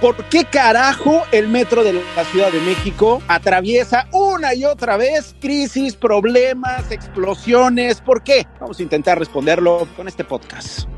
¿Por 0.00 0.14
qué 0.26 0.44
carajo 0.44 1.24
el 1.32 1.48
metro 1.48 1.82
de 1.82 1.92
la 1.92 2.24
Ciudad 2.30 2.52
de 2.52 2.60
México 2.60 3.20
atraviesa 3.26 4.06
una 4.12 4.54
y 4.54 4.64
otra 4.64 4.96
vez 4.96 5.34
crisis, 5.40 5.96
problemas, 5.96 6.92
explosiones? 6.92 8.00
¿Por 8.00 8.22
qué? 8.22 8.46
Vamos 8.60 8.78
a 8.78 8.82
intentar 8.84 9.18
responderlo 9.18 9.88
con 9.96 10.06
este 10.06 10.22
podcast. 10.22 10.88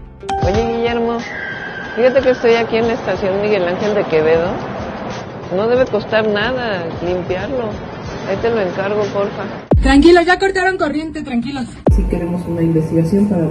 Oye, 0.42 0.76
Guillermo, 0.76 1.18
fíjate 1.96 2.20
que 2.20 2.30
estoy 2.30 2.54
aquí 2.56 2.76
en 2.76 2.88
la 2.88 2.92
estación 2.92 3.40
Miguel 3.40 3.66
Ángel 3.66 3.94
de 3.94 4.04
Quevedo. 4.04 4.52
No 5.56 5.66
debe 5.66 5.86
costar 5.86 6.28
nada 6.28 6.84
limpiarlo. 7.02 7.70
Ahí 8.28 8.36
te 8.36 8.50
lo 8.50 8.60
encargo, 8.60 9.02
porfa. 9.04 9.69
Tranquilos, 9.82 10.26
ya 10.26 10.38
cortaron 10.38 10.76
corriente, 10.76 11.22
tranquilos. 11.22 11.64
Sí 11.96 12.02
queremos 12.10 12.46
una 12.46 12.62
investigación 12.62 13.26
para 13.28 13.46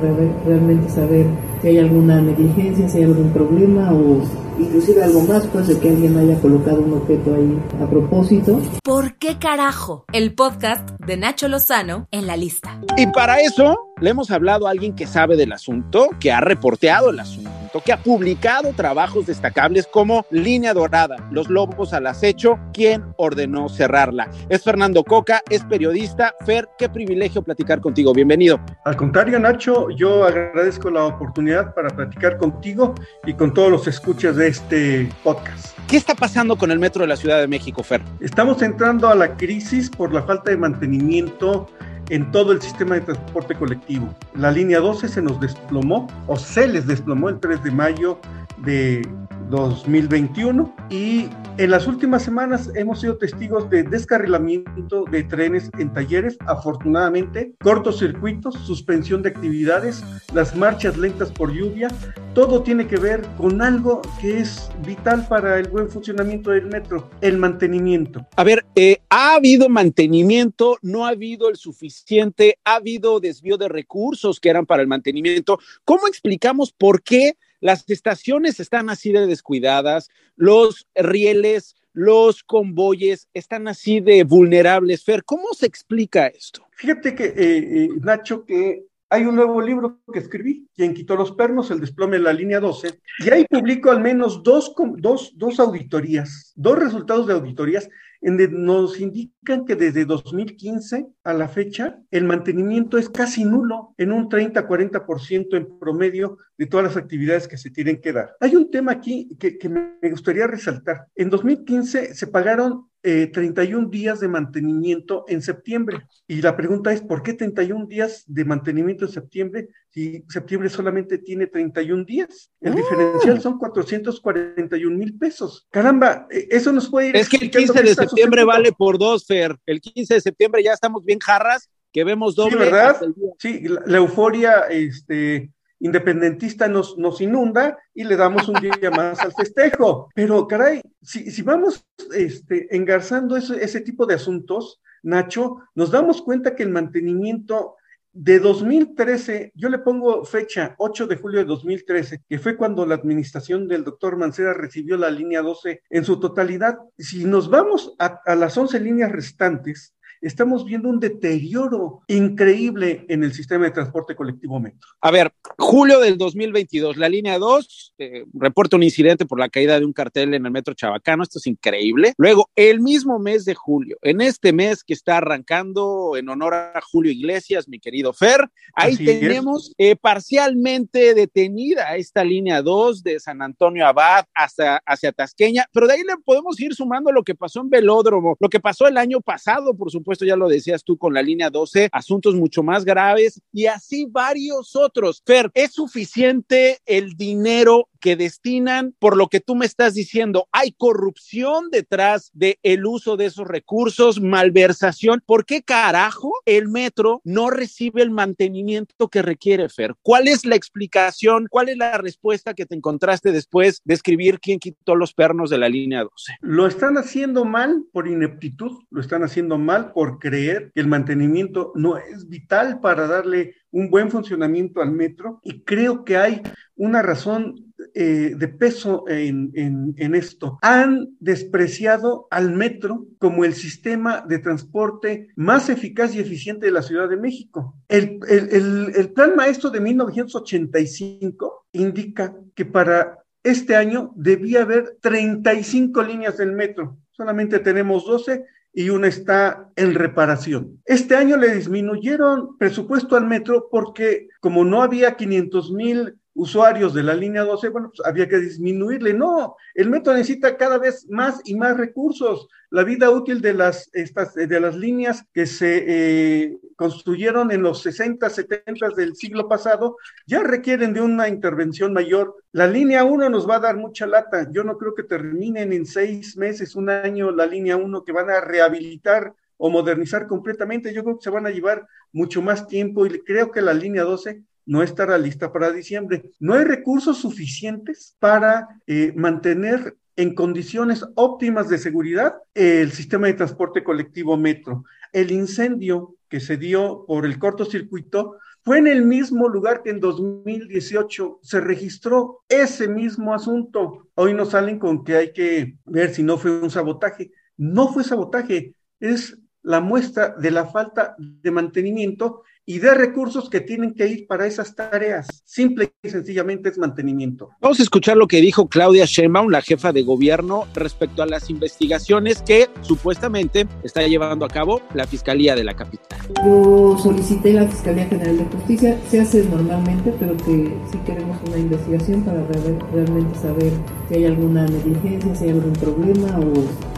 realmente 0.45 0.87
saber 0.91 1.25
si 1.61 1.69
hay 1.69 1.79
alguna 1.79 2.21
negligencia, 2.21 2.87
si 2.87 2.99
hay 2.99 3.05
algún 3.05 3.31
problema 3.31 3.91
o 3.91 4.21
inclusive 4.59 5.03
algo 5.03 5.21
más, 5.21 5.47
pues 5.47 5.67
de 5.67 5.79
que 5.79 5.89
alguien 5.89 6.15
haya 6.17 6.39
colocado 6.39 6.81
un 6.81 6.93
objeto 6.93 7.33
ahí 7.33 7.59
a 7.81 7.89
propósito. 7.89 8.61
¿Por 8.83 9.15
qué 9.15 9.39
carajo? 9.39 10.05
El 10.13 10.35
podcast 10.35 10.87
de 10.99 11.17
Nacho 11.17 11.47
Lozano 11.47 12.07
en 12.11 12.27
la 12.27 12.37
lista. 12.37 12.79
Y 12.95 13.07
para 13.07 13.39
eso 13.39 13.79
le 13.99 14.11
hemos 14.11 14.29
hablado 14.29 14.67
a 14.67 14.71
alguien 14.71 14.95
que 14.95 15.07
sabe 15.07 15.35
del 15.35 15.51
asunto, 15.51 16.09
que 16.19 16.31
ha 16.31 16.41
reporteado 16.41 17.09
el 17.09 17.19
asunto, 17.19 17.49
que 17.77 17.93
ha 17.93 17.97
publicado 17.97 18.73
trabajos 18.73 19.27
destacables 19.27 19.87
como 19.87 20.25
Línea 20.31 20.73
Dorada, 20.73 21.15
Los 21.31 21.49
Lobos 21.49 21.93
al 21.93 22.07
Acecho, 22.07 22.59
quien 22.73 23.03
ordenó 23.17 23.69
cerrarla. 23.69 24.29
Es 24.49 24.63
Fernando 24.63 25.03
Coca, 25.03 25.41
es 25.49 25.63
periodista. 25.65 26.35
Fer, 26.45 26.67
qué 26.77 26.89
privilegio 26.89 27.41
platicar 27.41 27.79
contigo. 27.79 28.13
Bienvenido. 28.13 28.59
Al 28.85 28.97
contrario, 28.97 29.39
Nacho, 29.39 29.89
yo 29.91 30.25
agradezco 30.25 30.89
la 30.89 31.05
oportunidad 31.05 31.73
para 31.73 31.89
platicar 31.89 32.37
contigo 32.37 32.95
y 33.25 33.33
con 33.33 33.53
todos 33.53 33.71
los 33.71 33.87
escuchas 33.87 34.35
de 34.35 34.47
este 34.47 35.09
podcast. 35.23 35.78
¿Qué 35.89 35.97
está 35.97 36.13
pasando 36.13 36.55
con 36.55 36.69
el 36.69 36.77
metro 36.77 37.01
de 37.01 37.07
la 37.07 37.15
Ciudad 37.15 37.39
de 37.39 37.47
México, 37.47 37.81
Fer? 37.81 38.03
Estamos 38.19 38.61
entrando 38.61 39.09
a 39.09 39.15
la 39.15 39.35
crisis 39.35 39.89
por 39.89 40.13
la 40.13 40.21
falta 40.21 40.51
de 40.51 40.57
mantenimiento 40.57 41.65
en 42.09 42.29
todo 42.29 42.51
el 42.51 42.61
sistema 42.61 42.93
de 42.93 43.01
transporte 43.01 43.55
colectivo. 43.55 44.13
La 44.35 44.51
línea 44.51 44.81
12 44.81 45.07
se 45.07 45.19
nos 45.19 45.39
desplomó, 45.39 46.05
o 46.27 46.37
se 46.37 46.67
les 46.67 46.85
desplomó 46.85 47.29
el 47.29 47.39
3 47.39 47.63
de 47.63 47.71
mayo 47.71 48.19
de 48.59 49.01
2021 49.49 50.75
y 50.89 51.27
en 51.57 51.71
las 51.71 51.87
últimas 51.87 52.23
semanas 52.23 52.71
hemos 52.75 53.01
sido 53.01 53.17
testigos 53.17 53.69
de 53.69 53.83
descarrilamiento 53.83 55.05
de 55.11 55.23
trenes 55.23 55.69
en 55.77 55.91
talleres, 55.93 56.37
afortunadamente, 56.47 57.53
cortocircuitos, 57.61 58.55
suspensión 58.55 59.21
de 59.21 59.29
actividades, 59.29 60.03
las 60.33 60.55
marchas 60.55 60.97
lentas 60.97 61.31
por 61.31 61.51
lluvia, 61.53 61.89
todo 62.33 62.63
tiene 62.63 62.87
que 62.87 62.97
ver 62.97 63.25
con 63.37 63.61
algo 63.61 64.01
que 64.21 64.39
es 64.39 64.69
vital 64.85 65.27
para 65.27 65.59
el 65.59 65.67
buen 65.67 65.89
funcionamiento 65.89 66.51
del 66.51 66.67
metro, 66.67 67.09
el 67.21 67.37
mantenimiento. 67.37 68.25
A 68.35 68.43
ver, 68.43 68.65
eh, 68.75 69.01
ha 69.09 69.35
habido 69.35 69.67
mantenimiento, 69.67 70.77
no 70.81 71.05
ha 71.05 71.09
habido 71.09 71.49
el 71.49 71.57
suficiente, 71.57 72.57
ha 72.63 72.75
habido 72.75 73.19
desvío 73.19 73.57
de 73.57 73.67
recursos 73.67 74.39
que 74.39 74.49
eran 74.49 74.65
para 74.65 74.81
el 74.81 74.87
mantenimiento. 74.87 75.59
¿Cómo 75.83 76.07
explicamos 76.07 76.71
por 76.71 77.01
qué? 77.01 77.35
Las 77.61 77.89
estaciones 77.89 78.59
están 78.59 78.89
así 78.89 79.11
de 79.11 79.27
descuidadas, 79.27 80.09
los 80.35 80.87
rieles, 80.95 81.75
los 81.93 82.43
convoyes 82.43 83.27
están 83.33 83.67
así 83.67 83.99
de 83.99 84.23
vulnerables. 84.23 85.03
Fer, 85.03 85.23
¿cómo 85.23 85.53
se 85.53 85.65
explica 85.65 86.27
esto? 86.27 86.65
Fíjate 86.71 87.15
que, 87.15 87.25
eh, 87.25 87.33
eh, 87.37 87.89
Nacho, 88.01 88.45
que 88.45 88.85
hay 89.09 89.25
un 89.25 89.35
nuevo 89.35 89.61
libro 89.61 89.99
que 90.11 90.19
escribí, 90.19 90.67
Quien 90.75 90.93
quitó 90.93 91.15
los 91.15 91.31
pernos, 91.31 91.71
el 91.71 91.79
desplome 91.79 92.17
de 92.17 92.23
la 92.23 92.33
línea 92.33 92.59
12, 92.59 92.99
y 93.19 93.29
ahí 93.29 93.45
publico 93.49 93.89
al 93.91 94.01
menos 94.01 94.43
dos, 94.43 94.73
dos, 94.97 95.33
dos 95.35 95.59
auditorías, 95.59 96.53
dos 96.55 96.77
resultados 96.77 97.27
de 97.27 97.33
auditorías 97.33 97.89
nos 98.21 98.99
indican 98.99 99.65
que 99.65 99.75
desde 99.75 100.05
2015 100.05 101.07
a 101.23 101.33
la 101.33 101.47
fecha 101.47 101.99
el 102.11 102.25
mantenimiento 102.25 102.97
es 102.97 103.09
casi 103.09 103.45
nulo, 103.45 103.93
en 103.97 104.11
un 104.11 104.29
30-40% 104.29 105.55
en 105.55 105.79
promedio 105.79 106.37
de 106.57 106.65
todas 106.65 106.85
las 106.85 106.97
actividades 106.97 107.47
que 107.47 107.57
se 107.57 107.69
tienen 107.69 108.01
que 108.01 108.11
dar. 108.11 108.35
Hay 108.41 108.55
un 108.55 108.69
tema 108.69 108.91
aquí 108.91 109.29
que 109.37 109.69
me 109.69 110.09
gustaría 110.09 110.47
resaltar. 110.47 111.07
En 111.15 111.29
2015 111.29 112.13
se 112.13 112.27
pagaron 112.27 112.88
31 113.01 113.87
eh, 113.87 113.89
días 113.89 114.19
de 114.19 114.27
mantenimiento 114.27 115.25
en 115.27 115.41
septiembre. 115.41 116.05
Y 116.27 116.41
la 116.41 116.55
pregunta 116.55 116.91
es, 116.91 117.01
¿por 117.01 117.23
qué 117.23 117.33
31 117.33 117.85
días 117.87 118.23
de 118.27 118.45
mantenimiento 118.45 119.05
en 119.05 119.11
septiembre 119.11 119.69
si 119.89 120.23
septiembre 120.29 120.69
solamente 120.69 121.17
tiene 121.17 121.47
31 121.47 122.03
días? 122.03 122.51
El 122.59 122.75
diferencial 122.75 123.37
ah. 123.37 123.41
son 123.41 123.57
441 123.57 124.97
mil 124.97 125.17
pesos. 125.17 125.67
Caramba, 125.69 126.27
eh, 126.29 126.47
eso 126.51 126.71
nos 126.71 126.89
puede 126.89 127.09
ir. 127.09 127.15
Es 127.15 127.29
que 127.29 127.37
el 127.37 127.51
15 127.51 127.83
de 127.83 127.95
septiembre 127.95 128.43
vale 128.43 128.71
por 128.71 128.97
dos, 128.97 129.25
Fer. 129.25 129.55
El 129.65 129.81
15 129.81 130.15
de 130.15 130.21
septiembre 130.21 130.63
ya 130.63 130.73
estamos 130.73 131.05
bien 131.05 131.19
jarras, 131.19 131.69
que 131.93 132.03
vemos 132.03 132.35
doble. 132.35 132.51
Sí, 132.51 132.59
¿verdad? 132.59 133.01
Sí, 133.37 133.63
la 133.85 133.97
euforia, 133.97 134.61
este 134.69 135.51
independentista 135.79 136.67
nos, 136.67 136.97
nos 136.97 137.21
inunda 137.21 137.77
y 137.93 138.03
le 138.03 138.15
damos 138.15 138.47
un 138.47 138.55
día 138.55 138.71
más 138.91 139.19
al 139.19 139.33
festejo. 139.33 140.09
Pero 140.13 140.47
caray, 140.47 140.81
si, 141.01 141.31
si 141.31 141.41
vamos 141.41 141.85
este, 142.13 142.75
engarzando 142.75 143.37
ese, 143.37 143.63
ese 143.63 143.81
tipo 143.81 144.05
de 144.05 144.15
asuntos, 144.15 144.81
Nacho, 145.03 145.61
nos 145.75 145.91
damos 145.91 146.21
cuenta 146.21 146.55
que 146.55 146.63
el 146.63 146.69
mantenimiento 146.69 147.75
de 148.11 148.39
2013, 148.39 149.53
yo 149.55 149.69
le 149.69 149.79
pongo 149.79 150.25
fecha 150.25 150.75
8 150.77 151.07
de 151.07 151.15
julio 151.15 151.39
de 151.39 151.45
2013, 151.45 152.23
que 152.27 152.39
fue 152.39 152.57
cuando 152.57 152.85
la 152.85 152.95
administración 152.95 153.67
del 153.67 153.83
doctor 153.83 154.17
Mancera 154.17 154.53
recibió 154.53 154.97
la 154.97 155.11
línea 155.11 155.41
12 155.41 155.83
en 155.89 156.03
su 156.03 156.19
totalidad. 156.19 156.79
Si 156.97 157.25
nos 157.25 157.49
vamos 157.49 157.95
a, 157.99 158.19
a 158.25 158.35
las 158.35 158.57
11 158.57 158.79
líneas 158.79 159.11
restantes, 159.11 159.93
estamos 160.21 160.65
viendo 160.65 160.89
un 160.89 160.99
deterioro 160.99 162.01
increíble 162.07 163.05
en 163.07 163.23
el 163.23 163.33
sistema 163.33 163.65
de 163.65 163.71
transporte 163.71 164.15
colectivo 164.15 164.59
metro. 164.59 164.89
A 165.01 165.11
ver, 165.11 165.31
julio 165.57 165.99
del 165.99 166.17
2022, 166.17 166.97
la 166.97 167.09
línea 167.09 167.37
2 167.37 167.95
eh, 167.97 168.25
reporta 168.33 168.75
un 168.75 168.83
incidente 168.83 169.25
por 169.25 169.39
la 169.39 169.49
caída 169.49 169.79
de 169.79 169.85
un 169.85 169.93
cartel 169.93 170.33
en 170.33 170.45
el 170.45 170.51
metro 170.51 170.73
Chabacano, 170.73 171.23
esto 171.23 171.39
es 171.39 171.47
increíble. 171.47 172.13
Luego, 172.17 172.49
el 172.55 172.81
mismo 172.81 173.19
mes 173.19 173.45
de 173.45 173.55
julio, 173.55 173.97
en 174.01 174.21
este 174.21 174.51
mes 174.53 174.83
que 174.83 174.93
está 174.93 175.17
arrancando 175.17 176.15
en 176.17 176.27
honor 176.29 176.53
a 176.53 176.81
Julio 176.81 177.11
Iglesias, 177.11 177.67
mi 177.67 177.79
querido 177.79 178.13
Fer, 178.13 178.49
ahí 178.73 178.97
tenemos 178.97 179.73
eh, 179.77 179.95
parcialmente 179.95 181.13
detenida 181.13 181.95
esta 181.95 182.23
línea 182.23 182.61
2 182.61 183.03
de 183.03 183.19
San 183.19 183.41
Antonio 183.41 183.85
Abad 183.85 184.25
hasta 184.33 184.81
hacia 184.85 185.11
Tasqueña, 185.11 185.65
pero 185.71 185.87
de 185.87 185.93
ahí 185.93 186.03
le 186.03 186.17
podemos 186.23 186.59
ir 186.59 186.73
sumando 186.73 187.11
lo 187.11 187.23
que 187.23 187.35
pasó 187.35 187.61
en 187.61 187.69
Velódromo, 187.69 188.35
lo 188.39 188.49
que 188.49 188.59
pasó 188.59 188.87
el 188.87 188.97
año 188.97 189.21
pasado, 189.21 189.75
por 189.75 189.91
supuesto 189.91 190.08
esto 190.11 190.25
ya 190.25 190.35
lo 190.35 190.47
decías 190.47 190.83
tú 190.83 190.97
con 190.97 191.13
la 191.13 191.21
línea 191.21 191.49
12, 191.49 191.89
asuntos 191.91 192.35
mucho 192.35 192.63
más 192.63 192.85
graves 192.85 193.41
y 193.51 193.65
así 193.65 194.05
varios 194.05 194.75
otros. 194.75 195.21
Fer, 195.25 195.51
¿es 195.53 195.73
suficiente 195.73 196.79
el 196.85 197.15
dinero 197.15 197.89
que 197.99 198.15
destinan 198.15 198.95
por 198.99 199.17
lo 199.17 199.27
que 199.27 199.39
tú 199.39 199.55
me 199.55 199.65
estás 199.65 199.93
diciendo? 199.93 200.47
¿Hay 200.51 200.71
corrupción 200.71 201.69
detrás 201.71 202.31
del 202.33 202.57
el 202.63 202.85
uso 202.85 203.17
de 203.17 203.25
esos 203.25 203.47
recursos, 203.47 204.21
malversación? 204.21 205.21
¿Por 205.25 205.45
qué 205.45 205.61
carajo 205.61 206.31
el 206.45 206.67
metro 206.67 207.21
no 207.23 207.49
recibe 207.49 208.01
el 208.01 208.11
mantenimiento 208.11 209.07
que 209.09 209.21
requiere, 209.21 209.69
Fer? 209.69 209.95
¿Cuál 210.01 210.27
es 210.27 210.45
la 210.45 210.55
explicación? 210.55 211.47
¿Cuál 211.49 211.69
es 211.69 211.77
la 211.77 211.97
respuesta 211.97 212.53
que 212.53 212.65
te 212.65 212.75
encontraste 212.75 213.31
después 213.31 213.81
de 213.83 213.93
escribir 213.93 214.39
quién 214.39 214.59
quitó 214.59 214.95
los 214.95 215.13
pernos 215.13 215.49
de 215.49 215.57
la 215.57 215.69
línea 215.69 216.03
12? 216.03 216.37
Lo 216.41 216.67
están 216.67 216.97
haciendo 216.97 217.45
mal 217.45 217.83
por 217.91 218.07
ineptitud, 218.07 218.71
lo 218.89 219.01
están 219.01 219.23
haciendo 219.23 219.57
mal 219.57 219.91
por 219.93 220.19
creer 220.19 220.71
que 220.73 220.81
el 220.81 220.87
mantenimiento 220.87 221.71
no 221.75 221.97
es 221.97 222.27
vital 222.27 222.79
para 222.79 223.07
darle 223.07 223.55
un 223.71 223.89
buen 223.89 224.09
funcionamiento 224.09 224.81
al 224.81 224.91
metro 224.91 225.39
y 225.43 225.61
creo 225.63 226.03
que 226.03 226.17
hay 226.17 226.41
una 226.75 227.01
razón 227.01 227.68
eh, 227.93 228.33
de 228.35 228.47
peso 228.47 229.05
en, 229.07 229.93
esto. 230.15 230.57
Han 230.61 231.15
despreciado 231.19 232.27
al 232.31 232.51
metro 232.51 233.07
como 233.17 233.45
el 233.45 233.53
sistema 233.53 234.21
de 234.27 234.39
transporte 234.39 235.27
más 235.35 235.69
eficaz 235.69 236.15
y 236.15 236.19
eficiente 236.19 236.65
de 236.65 236.71
la 236.71 236.81
Ciudad 236.81 237.09
de 237.09 237.17
México. 237.17 237.75
El, 237.87 238.19
el 238.27 239.11
plan 239.13 239.35
maestro 239.35 239.69
de 239.69 239.79
1985 239.79 241.67
indica 241.73 242.35
que 242.55 242.65
para 242.65 243.19
este 243.43 243.75
año 243.75 244.11
debía 244.15 244.63
haber 244.63 244.97
35 245.01 246.03
líneas 246.03 246.37
del 246.37 246.51
metro. 246.51 246.97
Solamente 247.11 247.59
tenemos 247.59 248.05
12 248.05 248.45
y 248.73 248.89
una 248.89 249.07
está 249.07 249.69
en 249.75 249.95
reparación. 249.95 250.81
Este 250.85 251.15
año 251.15 251.37
le 251.37 251.55
disminuyeron 251.55 252.57
presupuesto 252.57 253.15
al 253.15 253.25
metro 253.25 253.67
porque 253.71 254.27
como 254.39 254.63
no 254.63 254.81
había 254.81 255.15
500 255.15 255.71
mil 255.71 256.18
usuarios 256.39 256.93
de 256.93 257.03
la 257.03 257.13
línea 257.13 257.43
12, 257.43 257.67
bueno, 257.67 257.89
pues 257.89 258.07
había 258.07 258.27
que 258.29 258.37
disminuirle. 258.37 259.13
No, 259.13 259.57
el 259.75 259.89
metro 259.89 260.13
necesita 260.13 260.55
cada 260.55 260.77
vez 260.77 261.05
más 261.09 261.41
y 261.43 261.55
más 261.55 261.75
recursos. 261.75 262.47
La 262.69 262.83
vida 262.83 263.09
útil 263.09 263.41
de 263.41 263.53
las, 263.53 263.89
estas, 263.93 264.35
de 264.35 264.59
las 264.59 264.77
líneas 264.77 265.25
que 265.33 265.45
se 265.45 265.83
eh, 265.87 266.57
construyeron 266.77 267.51
en 267.51 267.61
los 267.61 267.81
60, 267.81 268.29
70 268.29 268.89
del 268.95 269.15
siglo 269.15 269.49
pasado 269.49 269.97
ya 270.25 270.41
requieren 270.41 270.93
de 270.93 271.01
una 271.01 271.27
intervención 271.27 271.91
mayor. 271.91 272.35
La 272.53 272.67
línea 272.67 273.03
1 273.03 273.29
nos 273.29 273.49
va 273.49 273.57
a 273.57 273.59
dar 273.67 273.75
mucha 273.75 274.07
lata. 274.07 274.47
Yo 274.49 274.63
no 274.63 274.77
creo 274.77 274.95
que 274.95 275.03
terminen 275.03 275.73
en 275.73 275.85
seis 275.85 276.37
meses, 276.37 276.75
un 276.75 276.89
año, 276.89 277.31
la 277.31 277.47
línea 277.47 277.75
1 277.75 278.03
que 278.05 278.13
van 278.13 278.29
a 278.29 278.39
rehabilitar 278.39 279.33
o 279.57 279.69
modernizar 279.69 280.25
completamente. 280.25 280.93
Yo 280.93 281.03
creo 281.03 281.17
que 281.17 281.23
se 281.23 281.31
van 281.31 281.47
a 281.47 281.51
llevar 281.51 281.85
mucho 282.13 282.41
más 282.41 282.65
tiempo 282.65 283.05
y 283.05 283.19
creo 283.23 283.51
que 283.51 283.61
la 283.61 283.73
línea 283.73 284.03
12 284.03 284.41
no 284.69 284.83
estará 284.83 285.17
lista 285.17 285.51
para 285.51 285.71
diciembre. 285.71 286.29
No 286.39 286.53
hay 286.53 286.63
recursos 286.63 287.17
suficientes 287.17 288.15
para 288.19 288.67
eh, 288.85 289.11
mantener 289.15 289.97
en 290.15 290.35
condiciones 290.35 291.03
óptimas 291.15 291.69
de 291.69 291.79
seguridad 291.79 292.35
el 292.53 292.91
sistema 292.91 293.25
de 293.25 293.33
transporte 293.33 293.83
colectivo 293.83 294.37
metro. 294.37 294.83
El 295.11 295.31
incendio 295.31 296.17
que 296.29 296.39
se 296.39 296.55
dio 296.57 297.03
por 297.07 297.25
el 297.25 297.39
cortocircuito 297.39 298.37
fue 298.63 298.77
en 298.77 298.85
el 298.85 299.03
mismo 299.03 299.49
lugar 299.49 299.81
que 299.81 299.89
en 299.89 299.99
2018 299.99 301.39
se 301.41 301.61
registró 301.61 302.41
ese 302.47 302.87
mismo 302.87 303.33
asunto. 303.33 304.07
Hoy 304.13 304.35
nos 304.35 304.51
salen 304.51 304.77
con 304.77 305.03
que 305.03 305.15
hay 305.15 305.33
que 305.33 305.77
ver 305.85 306.13
si 306.13 306.21
no 306.21 306.37
fue 306.37 306.51
un 306.51 306.69
sabotaje. 306.69 307.31
No 307.57 307.91
fue 307.91 308.03
sabotaje, 308.03 308.75
es 308.99 309.35
la 309.63 309.79
muestra 309.79 310.35
de 310.37 310.51
la 310.51 310.65
falta 310.67 311.15
de 311.17 311.49
mantenimiento 311.49 312.43
y 312.69 312.77
de 312.77 312.93
recursos 312.93 313.49
que 313.49 313.61
tienen 313.61 313.95
que 313.95 314.07
ir 314.07 314.27
para 314.27 314.45
esas 314.45 314.75
tareas. 314.75 315.41
Simple 315.43 315.91
y 316.03 316.09
sencillamente 316.11 316.69
es 316.69 316.77
mantenimiento. 316.77 317.49
Vamos 317.59 317.79
a 317.79 317.81
escuchar 317.81 318.15
lo 318.15 318.27
que 318.27 318.41
dijo 318.41 318.69
Claudia 318.69 319.05
Sheinbaum, 319.05 319.49
la 319.49 319.63
jefa 319.63 319.91
de 319.91 320.03
gobierno, 320.03 320.67
respecto 320.75 321.23
a 321.23 321.25
las 321.25 321.49
investigaciones 321.49 322.43
que 322.43 322.69
supuestamente 322.81 323.67
está 323.81 324.05
llevando 324.05 324.45
a 324.45 324.49
cabo 324.49 324.83
la 324.93 325.07
Fiscalía 325.07 325.55
de 325.55 325.63
la 325.63 325.73
capital. 325.73 326.19
Yo 326.45 326.95
solicité 327.01 327.57
a 327.57 327.63
la 327.63 327.67
Fiscalía 327.67 328.05
General 328.05 328.37
de 328.37 328.45
Justicia, 328.45 328.99
se 329.09 329.19
hace 329.19 329.43
normalmente, 329.45 330.13
pero 330.19 330.37
que 330.37 330.71
sí 330.91 330.99
queremos 331.07 331.39
una 331.47 331.57
investigación 331.57 332.21
para 332.21 332.45
realmente 332.93 333.39
saber 333.39 333.73
si 334.09 334.13
hay 334.13 334.25
alguna 334.25 334.67
negligencia, 334.67 335.33
si 335.33 335.45
hay 335.45 335.49
algún 335.49 335.73
problema 335.73 336.37
o 336.37 336.53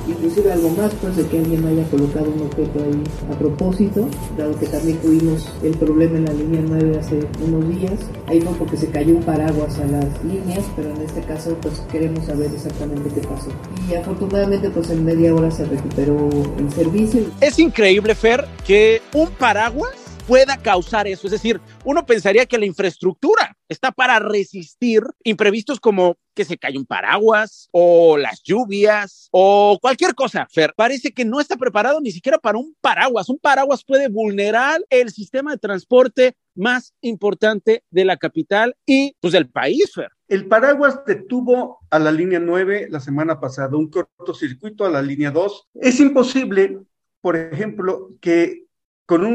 inclusive 0.07 0.51
algo 0.51 0.69
más, 0.71 0.91
pues 1.01 1.15
de 1.15 1.25
que 1.27 1.39
alguien 1.39 1.65
haya 1.65 1.83
colocado 1.89 2.31
un 2.31 2.41
objeto 2.43 2.83
ahí 2.83 3.03
a 3.33 3.37
propósito, 3.37 4.07
dado 4.37 4.57
que 4.59 4.67
también 4.67 4.97
tuvimos 4.97 5.49
el 5.63 5.73
problema 5.77 6.17
en 6.17 6.25
la 6.25 6.33
línea 6.33 6.61
9 6.67 6.99
hace 6.99 7.19
unos 7.45 7.69
días. 7.69 7.99
Ahí 8.27 8.41
fue 8.41 8.53
porque 8.53 8.77
se 8.77 8.87
cayó 8.87 9.15
un 9.15 9.23
paraguas 9.23 9.77
a 9.79 9.85
las 9.85 10.23
líneas, 10.23 10.65
pero 10.75 10.89
en 10.89 11.01
este 11.01 11.21
caso 11.21 11.55
pues 11.61 11.81
queremos 11.91 12.25
saber 12.25 12.51
exactamente 12.53 13.09
qué 13.13 13.21
pasó. 13.21 13.49
Y 13.89 13.95
afortunadamente 13.95 14.69
pues 14.69 14.89
en 14.89 15.03
media 15.05 15.33
hora 15.33 15.51
se 15.51 15.65
recuperó 15.65 16.29
el 16.57 16.71
servicio. 16.73 17.21
Es 17.39 17.59
increíble, 17.59 18.15
Fer, 18.15 18.47
que 18.65 19.01
un 19.13 19.29
paraguas 19.31 20.00
pueda 20.31 20.55
causar 20.55 21.09
eso. 21.09 21.27
Es 21.27 21.31
decir, 21.31 21.59
uno 21.83 22.05
pensaría 22.05 22.45
que 22.45 22.57
la 22.57 22.65
infraestructura 22.65 23.57
está 23.67 23.91
para 23.91 24.17
resistir 24.17 25.03
imprevistos 25.25 25.77
como 25.81 26.15
que 26.33 26.45
se 26.45 26.57
cae 26.57 26.77
un 26.77 26.85
paraguas 26.85 27.67
o 27.73 28.17
las 28.17 28.41
lluvias 28.41 29.27
o 29.31 29.77
cualquier 29.81 30.15
cosa, 30.15 30.47
Fer. 30.49 30.73
Parece 30.73 31.11
que 31.11 31.25
no 31.25 31.41
está 31.41 31.57
preparado 31.57 31.99
ni 31.99 32.11
siquiera 32.11 32.37
para 32.37 32.59
un 32.59 32.73
paraguas. 32.79 33.27
Un 33.27 33.39
paraguas 33.39 33.83
puede 33.83 34.07
vulnerar 34.07 34.79
el 34.89 35.11
sistema 35.11 35.51
de 35.51 35.57
transporte 35.57 36.37
más 36.55 36.93
importante 37.01 37.83
de 37.89 38.05
la 38.05 38.15
capital 38.15 38.77
y 38.85 39.17
pues 39.19 39.33
del 39.33 39.49
país, 39.49 39.91
Fer. 39.93 40.11
El 40.29 40.47
paraguas 40.47 41.03
detuvo 41.05 41.79
a 41.89 41.99
la 41.99 42.13
línea 42.13 42.39
9 42.39 42.87
la 42.89 43.01
semana 43.01 43.41
pasada, 43.41 43.75
un 43.75 43.89
cortocircuito 43.89 44.85
a 44.85 44.89
la 44.89 45.01
línea 45.01 45.29
2. 45.29 45.71
Es 45.73 45.99
imposible, 45.99 46.79
por 47.19 47.35
ejemplo, 47.35 48.11
que 48.21 48.70
con 49.11 49.25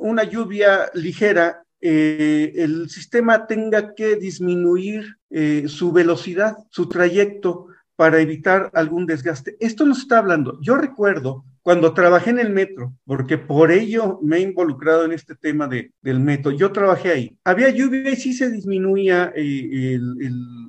una 0.00 0.24
lluvia 0.24 0.90
ligera 0.94 1.62
eh, 1.80 2.54
el 2.56 2.90
sistema 2.90 3.46
tenga 3.46 3.94
que 3.94 4.16
disminuir 4.16 5.16
eh, 5.30 5.66
su 5.68 5.92
velocidad, 5.92 6.56
su 6.70 6.88
trayecto 6.88 7.68
para 8.02 8.18
evitar 8.18 8.68
algún 8.74 9.06
desgaste. 9.06 9.56
Esto 9.60 9.86
nos 9.86 10.00
está 10.00 10.18
hablando. 10.18 10.58
Yo 10.60 10.74
recuerdo 10.74 11.44
cuando 11.62 11.94
trabajé 11.94 12.30
en 12.30 12.40
el 12.40 12.50
metro, 12.50 12.92
porque 13.04 13.38
por 13.38 13.70
ello 13.70 14.18
me 14.20 14.38
he 14.38 14.40
involucrado 14.40 15.04
en 15.04 15.12
este 15.12 15.36
tema 15.36 15.68
de, 15.68 15.92
del 16.02 16.18
metro, 16.18 16.50
yo 16.50 16.72
trabajé 16.72 17.12
ahí. 17.12 17.38
Había 17.44 17.70
lluvia 17.70 18.10
y 18.10 18.16
sí 18.16 18.32
se 18.32 18.50
disminuía 18.50 19.32
eh, 19.36 20.00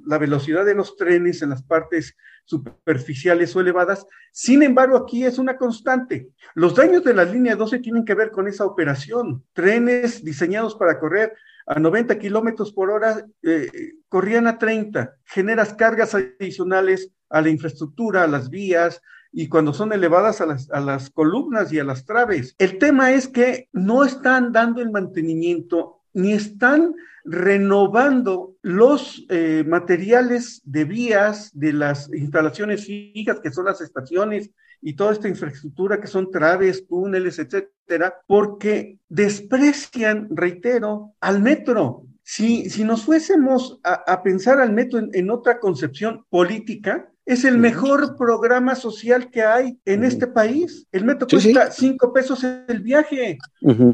la 0.06 0.20
velocidad 0.20 0.64
de 0.64 0.76
los 0.76 0.96
trenes 0.96 1.42
en 1.42 1.50
las 1.50 1.64
partes 1.64 2.16
superficiales 2.46 3.56
o 3.56 3.62
elevadas. 3.62 4.06
Sin 4.32 4.62
embargo, 4.62 4.96
aquí 4.96 5.26
es 5.26 5.40
una 5.40 5.58
constante. 5.58 6.28
Los 6.54 6.76
daños 6.76 7.04
de 7.04 7.16
la 7.16 7.26
línea 7.26 7.56
12 7.56 7.80
tienen 7.80 8.06
que 8.06 8.14
ver 8.14 8.30
con 8.30 8.48
esa 8.48 8.64
operación. 8.64 9.44
Trenes 9.54 10.24
diseñados 10.24 10.76
para 10.76 11.00
correr 11.00 11.34
a 11.66 11.80
90 11.80 12.20
kilómetros 12.20 12.74
por 12.74 12.90
hora 12.90 13.26
eh, 13.42 13.94
corrían 14.10 14.48
a 14.48 14.58
30. 14.58 15.16
Generas 15.26 15.74
cargas 15.74 16.16
adicionales 16.16 17.12
a 17.30 17.42
la 17.42 17.50
infraestructura, 17.50 18.24
a 18.24 18.28
las 18.28 18.50
vías, 18.50 19.02
y 19.32 19.48
cuando 19.50 19.74
son 19.74 19.92
elevadas 19.92 20.42
a 20.42 20.46
las, 20.46 20.70
a 20.72 20.80
las 20.80 21.10
columnas 21.10 21.74
y 21.74 21.80
a 21.80 21.84
las 21.84 22.06
traves. 22.06 22.56
El 22.60 22.78
tema 22.78 23.12
es 23.14 23.28
que 23.28 23.68
no 23.74 24.04
están 24.04 24.52
dando 24.52 24.82
el 24.82 24.92
mantenimiento 24.92 26.02
ni 26.14 26.34
están 26.34 26.94
renovando 27.26 28.56
los 28.62 29.26
eh, 29.30 29.64
materiales 29.68 30.62
de 30.66 30.86
vías 30.86 31.52
de 31.54 31.74
las 31.74 32.14
instalaciones 32.14 32.86
fijas, 32.86 33.40
que 33.40 33.52
son 33.52 33.66
las 33.66 33.82
estaciones 33.82 34.52
y 34.84 34.96
toda 34.96 35.14
esta 35.14 35.30
infraestructura 35.30 36.00
que 36.00 36.08
son 36.08 36.30
traves, 36.30 36.86
túneles, 36.88 37.40
etcétera, 37.40 38.16
porque 38.28 39.00
desprecian, 39.10 40.28
reitero, 40.32 41.14
al 41.22 41.42
metro. 41.42 42.06
Si, 42.22 42.70
si 42.70 42.84
nos 42.84 43.04
fuésemos 43.04 43.80
a, 43.84 44.22
pensar 44.24 44.60
al 44.60 44.72
metro 44.72 45.00
en 45.12 45.30
otra 45.30 45.60
concepción 45.60 46.26
política, 46.30 47.10
es 47.26 47.46
el 47.46 47.58
mejor 47.58 48.18
programa 48.18 48.76
social 48.76 49.30
que 49.30 49.44
hay 49.44 49.80
en 49.86 50.04
este 50.04 50.28
país. 50.28 50.86
El 50.92 51.06
metro 51.06 51.28
cuesta 51.28 51.72
cinco 51.72 52.12
pesos 52.12 52.44
el 52.44 52.82
viaje 52.82 53.38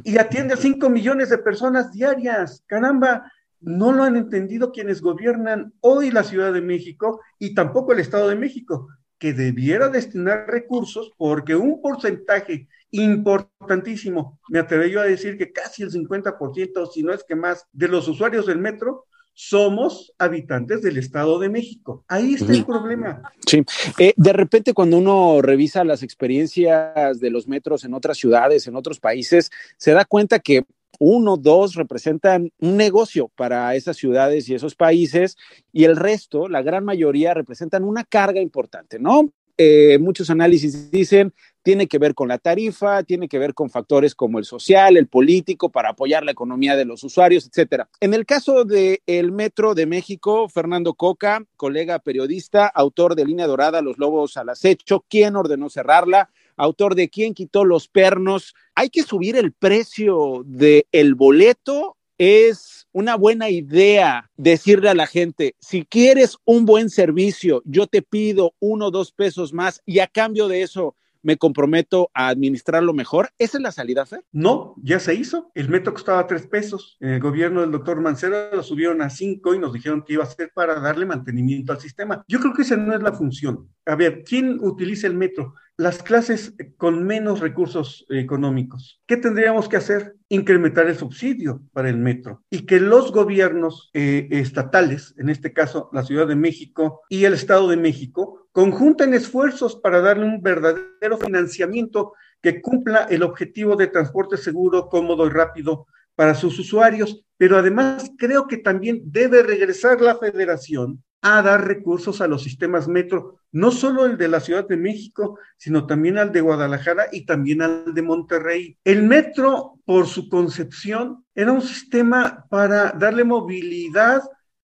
y 0.03 0.17
atiende 0.17 0.55
a 0.55 0.57
cinco 0.57 0.89
millones 0.89 1.29
de 1.29 1.37
personas 1.37 1.91
diarias. 1.91 2.63
Caramba, 2.65 3.31
no 3.61 3.91
lo 3.91 4.03
han 4.03 4.15
entendido 4.15 4.71
quienes 4.71 5.01
gobiernan 5.01 5.73
hoy 5.81 6.11
la 6.11 6.23
Ciudad 6.23 6.53
de 6.53 6.61
México 6.61 7.21
y 7.37 7.53
tampoco 7.53 7.93
el 7.93 7.99
Estado 7.99 8.29
de 8.29 8.35
México, 8.35 8.87
que 9.19 9.33
debiera 9.33 9.89
destinar 9.89 10.45
recursos 10.47 11.11
porque 11.17 11.55
un 11.55 11.81
porcentaje 11.81 12.67
importantísimo, 12.91 14.39
me 14.49 14.59
atrevo 14.59 14.85
yo 14.85 15.01
a 15.01 15.05
decir 15.05 15.37
que 15.37 15.51
casi 15.51 15.83
el 15.83 15.91
50%, 15.91 16.91
si 16.91 17.03
no 17.03 17.13
es 17.13 17.23
que 17.23 17.35
más, 17.35 17.67
de 17.71 17.87
los 17.87 18.07
usuarios 18.07 18.47
del 18.47 18.57
metro 18.57 19.05
somos 19.33 20.13
habitantes 20.17 20.81
del 20.81 20.97
Estado 20.97 21.39
de 21.39 21.47
México. 21.47 22.03
Ahí 22.09 22.33
está 22.33 22.51
el 22.51 22.65
problema. 22.65 23.21
Sí, 23.45 23.63
eh, 23.97 24.13
de 24.17 24.33
repente 24.33 24.73
cuando 24.73 24.97
uno 24.97 25.41
revisa 25.41 25.85
las 25.85 26.03
experiencias 26.03 27.19
de 27.21 27.29
los 27.29 27.47
metros 27.47 27.85
en 27.85 27.93
otras 27.93 28.17
ciudades, 28.17 28.67
en 28.67 28.75
otros 28.75 28.99
países, 28.99 29.49
se 29.77 29.93
da 29.93 30.03
cuenta 30.03 30.39
que 30.39 30.65
uno, 30.97 31.37
dos 31.37 31.75
representan 31.75 32.51
un 32.59 32.77
negocio 32.77 33.29
para 33.35 33.75
esas 33.75 33.97
ciudades 33.97 34.49
y 34.49 34.55
esos 34.55 34.75
países 34.75 35.37
y 35.71 35.83
el 35.83 35.95
resto, 35.95 36.47
la 36.47 36.61
gran 36.61 36.83
mayoría, 36.83 37.33
representan 37.33 37.83
una 37.83 38.03
carga 38.03 38.41
importante, 38.41 38.99
¿no? 38.99 39.31
Eh, 39.61 39.97
muchos 39.99 40.29
análisis 40.29 40.89
dicen 40.89 41.33
tiene 41.63 41.87
que 41.87 41.97
ver 41.97 42.15
con 42.15 42.29
la 42.29 42.37
tarifa, 42.37 43.03
tiene 43.03 43.27
que 43.27 43.37
ver 43.37 43.53
con 43.53 43.69
factores 43.69 44.15
como 44.15 44.39
el 44.39 44.45
social, 44.45 44.97
el 44.97 45.07
político, 45.07 45.69
para 45.69 45.89
apoyar 45.89 46.23
la 46.23 46.31
economía 46.31 46.75
de 46.75 46.85
los 46.85 47.03
usuarios, 47.03 47.45
etcétera. 47.45 47.89
En 47.99 48.13
el 48.13 48.25
caso 48.25 48.63
del 48.63 49.01
el 49.05 49.31
Metro 49.31 49.75
de 49.75 49.85
México, 49.85 50.47
Fernando 50.49 50.93
Coca, 50.93 51.43
colega 51.57 51.99
periodista, 51.99 52.67
autor 52.67 53.15
de 53.15 53.25
Línea 53.25 53.47
Dorada, 53.47 53.81
Los 53.81 53.97
Lobos 53.97 54.37
al 54.37 54.49
Acecho, 54.49 55.05
¿quién 55.09 55.35
ordenó 55.35 55.69
cerrarla? 55.69 56.29
Autor 56.59 56.93
de 56.95 57.07
¿Quién 57.07 57.33
quitó 57.33 57.63
los 57.63 57.87
pernos? 57.87 58.53
¿Hay 58.75 58.89
que 58.89 59.03
subir 59.03 59.37
el 59.37 59.53
precio 59.53 60.43
del 60.45 60.85
el 60.91 61.15
boleto? 61.15 61.95
Es 62.17 62.85
una 62.91 63.15
buena 63.15 63.49
idea 63.49 64.29
decirle 64.35 64.89
a 64.89 64.93
la 64.93 65.07
gente, 65.07 65.55
si 65.61 65.85
quieres 65.85 66.37
un 66.43 66.65
buen 66.65 66.89
servicio, 66.89 67.61
yo 67.63 67.87
te 67.87 68.01
pido 68.01 68.55
uno 68.59 68.87
o 68.87 68.91
dos 68.91 69.13
pesos 69.13 69.53
más 69.53 69.81
y 69.85 69.99
a 69.99 70.07
cambio 70.07 70.49
de 70.49 70.61
eso 70.61 70.97
me 71.21 71.37
comprometo 71.37 72.11
a 72.13 72.27
administrarlo 72.27 72.93
mejor. 72.93 73.29
¿Esa 73.37 73.57
es 73.57 73.63
la 73.63 73.71
salida, 73.71 74.05
Fer? 74.05 74.25
No, 74.33 74.75
ya 74.83 74.99
se 74.99 75.13
hizo. 75.13 75.51
El 75.55 75.69
metro 75.69 75.93
costaba 75.93 76.27
tres 76.27 76.45
pesos. 76.47 76.97
En 76.99 77.09
el 77.09 77.19
gobierno 77.21 77.61
del 77.61 77.71
doctor 77.71 78.01
Mancera 78.01 78.49
lo 78.53 78.63
subieron 78.63 79.01
a 79.01 79.09
cinco 79.09 79.53
y 79.53 79.59
nos 79.59 79.71
dijeron 79.71 80.03
que 80.03 80.13
iba 80.13 80.23
a 80.23 80.27
ser 80.27 80.51
para 80.53 80.79
darle 80.79 81.05
mantenimiento 81.05 81.71
al 81.71 81.79
sistema. 81.79 82.23
Yo 82.27 82.39
creo 82.39 82.53
que 82.53 82.63
esa 82.63 82.75
no 82.75 82.93
es 82.93 83.01
la 83.01 83.13
función. 83.13 83.69
A 83.85 83.95
ver, 83.95 84.23
¿quién 84.25 84.59
utiliza 84.61 85.07
el 85.07 85.15
metro? 85.15 85.53
Las 85.79 86.03
clases 86.03 86.55
con 86.75 87.05
menos 87.05 87.39
recursos 87.39 88.05
económicos. 88.09 89.01
¿Qué 89.07 89.15
tendríamos 89.15 89.69
que 89.69 89.77
hacer? 89.77 90.17
Incrementar 90.27 90.87
el 90.87 90.97
subsidio 90.97 91.61
para 91.71 91.87
el 91.87 91.95
metro 91.95 92.43
y 92.49 92.65
que 92.65 92.81
los 92.81 93.13
gobiernos 93.13 93.89
eh, 93.93 94.27
estatales, 94.29 95.15
en 95.17 95.29
este 95.29 95.53
caso 95.53 95.89
la 95.93 96.03
Ciudad 96.03 96.27
de 96.27 96.35
México 96.35 97.03
y 97.07 97.23
el 97.23 97.33
Estado 97.33 97.69
de 97.69 97.77
México, 97.77 98.49
conjunten 98.51 99.13
esfuerzos 99.13 99.77
para 99.77 100.01
darle 100.01 100.25
un 100.25 100.41
verdadero 100.41 101.17
financiamiento 101.17 102.11
que 102.41 102.59
cumpla 102.61 103.07
el 103.09 103.23
objetivo 103.23 103.77
de 103.77 103.87
transporte 103.87 104.35
seguro, 104.35 104.89
cómodo 104.89 105.27
y 105.27 105.29
rápido 105.29 105.87
para 106.13 106.35
sus 106.35 106.59
usuarios, 106.59 107.23
pero 107.37 107.57
además 107.57 108.11
creo 108.17 108.47
que 108.47 108.57
también 108.57 109.01
debe 109.05 109.43
regresar 109.43 110.01
la 110.01 110.17
federación 110.17 111.01
a 111.21 111.41
dar 111.41 111.67
recursos 111.67 112.21
a 112.21 112.27
los 112.27 112.43
sistemas 112.43 112.87
metro, 112.87 113.39
no 113.51 113.71
solo 113.71 114.05
el 114.05 114.17
de 114.17 114.27
la 114.27 114.39
Ciudad 114.39 114.67
de 114.67 114.77
México, 114.77 115.37
sino 115.57 115.85
también 115.85 116.17
al 116.17 116.31
de 116.31 116.41
Guadalajara 116.41 117.07
y 117.11 117.25
también 117.25 117.61
al 117.61 117.93
de 117.93 118.01
Monterrey. 118.01 118.77
El 118.83 119.03
metro, 119.03 119.79
por 119.85 120.07
su 120.07 120.29
concepción, 120.29 121.25
era 121.35 121.51
un 121.51 121.61
sistema 121.61 122.45
para 122.49 122.91
darle 122.91 123.23
movilidad 123.23 124.21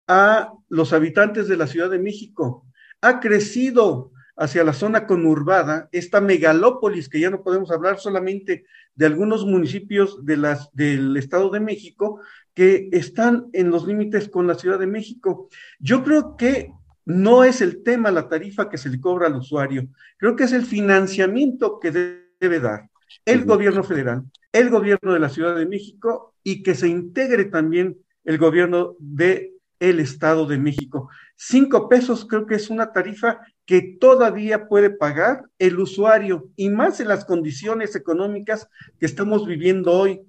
a 0.08 0.54
los 0.70 0.94
habitantes 0.94 1.48
de 1.48 1.58
la 1.58 1.68
Ciudad 1.68 1.90
de 1.90 2.00
México. 2.00 2.66
Ha 3.02 3.20
crecido 3.20 4.12
hacia 4.38 4.64
la 4.64 4.74
zona 4.74 5.08
conurbada, 5.08 5.90
esta 5.92 6.22
megalópolis, 6.22 7.10
que 7.10 7.20
ya 7.20 7.30
no 7.30 7.42
podemos 7.42 7.72
hablar 7.72 8.00
solamente 8.00 8.66
de 8.94 9.06
algunos 9.06 9.46
municipios 9.46 10.26
del 10.26 11.18
Estado 11.18 11.50
de 11.50 11.60
México, 11.60 12.20
que 12.56 12.90
están 12.92 13.48
en 13.54 13.70
los 13.70 13.86
límites 13.86 14.30
con 14.30 14.48
la 14.48 14.56
Ciudad 14.56 14.80
de 14.80 14.88
México. 14.88 15.50
Yo 15.80 16.04
creo 16.04 16.36
que 16.38 16.72
no 17.06 17.44
es 17.44 17.62
el 17.62 17.84
tema 17.84 18.10
la 18.10 18.28
tarifa 18.28 18.70
que 18.70 18.80
se 18.80 18.90
le 18.90 19.00
cobra 19.00 19.28
al 19.28 19.36
usuario, 19.36 19.88
creo 20.18 20.36
que 20.36 20.46
es 20.46 20.54
el 20.54 20.66
financiamiento 20.66 21.80
que 21.80 21.92
debe 22.40 22.60
dar 22.60 22.90
el 23.26 23.46
gobierno 23.46 23.84
federal, 23.84 24.24
el 24.52 24.70
gobierno 24.70 25.14
de 25.14 25.20
la 25.20 25.30
Ciudad 25.30 25.56
de 25.56 25.68
México 25.68 26.34
y 26.44 26.64
que 26.64 26.74
se 26.74 26.88
integre 26.88 27.46
también 27.46 27.98
el 28.24 28.38
gobierno 28.40 28.96
de 29.00 29.54
el 29.80 30.00
Estado 30.00 30.48
de 30.48 30.58
México. 30.58 31.10
Cinco 31.36 31.90
pesos 31.90 32.26
creo 32.26 32.46
que 32.46 32.56
es 32.56 32.70
una 32.70 32.92
tarifa 32.92 33.42
que 33.66 33.98
todavía 34.00 34.68
puede 34.68 34.90
pagar 34.90 35.44
el 35.60 35.80
usuario 35.80 36.50
y 36.56 36.70
más 36.70 37.00
en 37.02 37.10
las 37.10 37.26
condiciones 37.26 37.96
económicas 37.96 38.70
que 39.00 39.06
estamos 39.06 39.46
viviendo 39.46 39.92
hoy. 39.92 40.22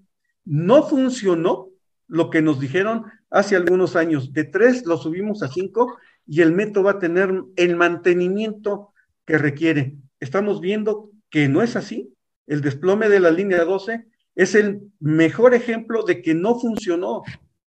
No 0.45 0.83
funcionó 0.83 1.69
lo 2.09 2.31
que 2.31 2.43
nos 2.43 2.61
dijeron 2.61 3.05
hace 3.31 3.57
algunos 3.57 3.97
años. 3.97 4.33
De 4.33 4.45
tres 4.45 4.87
lo 4.87 4.97
subimos 4.97 5.43
a 5.43 5.49
cinco 5.49 5.99
y 6.27 6.41
el 6.41 6.53
metro 6.53 6.83
va 6.83 6.93
a 6.93 6.99
tener 6.99 7.31
el 7.57 7.77
mantenimiento 7.77 8.93
que 9.25 9.39
requiere. 9.39 9.97
Estamos 10.21 10.61
viendo 10.61 11.11
que 11.31 11.49
no 11.49 11.63
es 11.63 11.77
así. 11.77 12.13
El 12.47 12.61
desplome 12.61 13.09
de 13.09 13.21
la 13.21 13.31
línea 13.31 13.65
12 13.65 14.07
es 14.35 14.55
el 14.55 14.83
mejor 15.01 15.55
ejemplo 15.55 16.03
de 16.05 16.23
que 16.23 16.35
no 16.35 16.59
funcionó. 16.59 17.23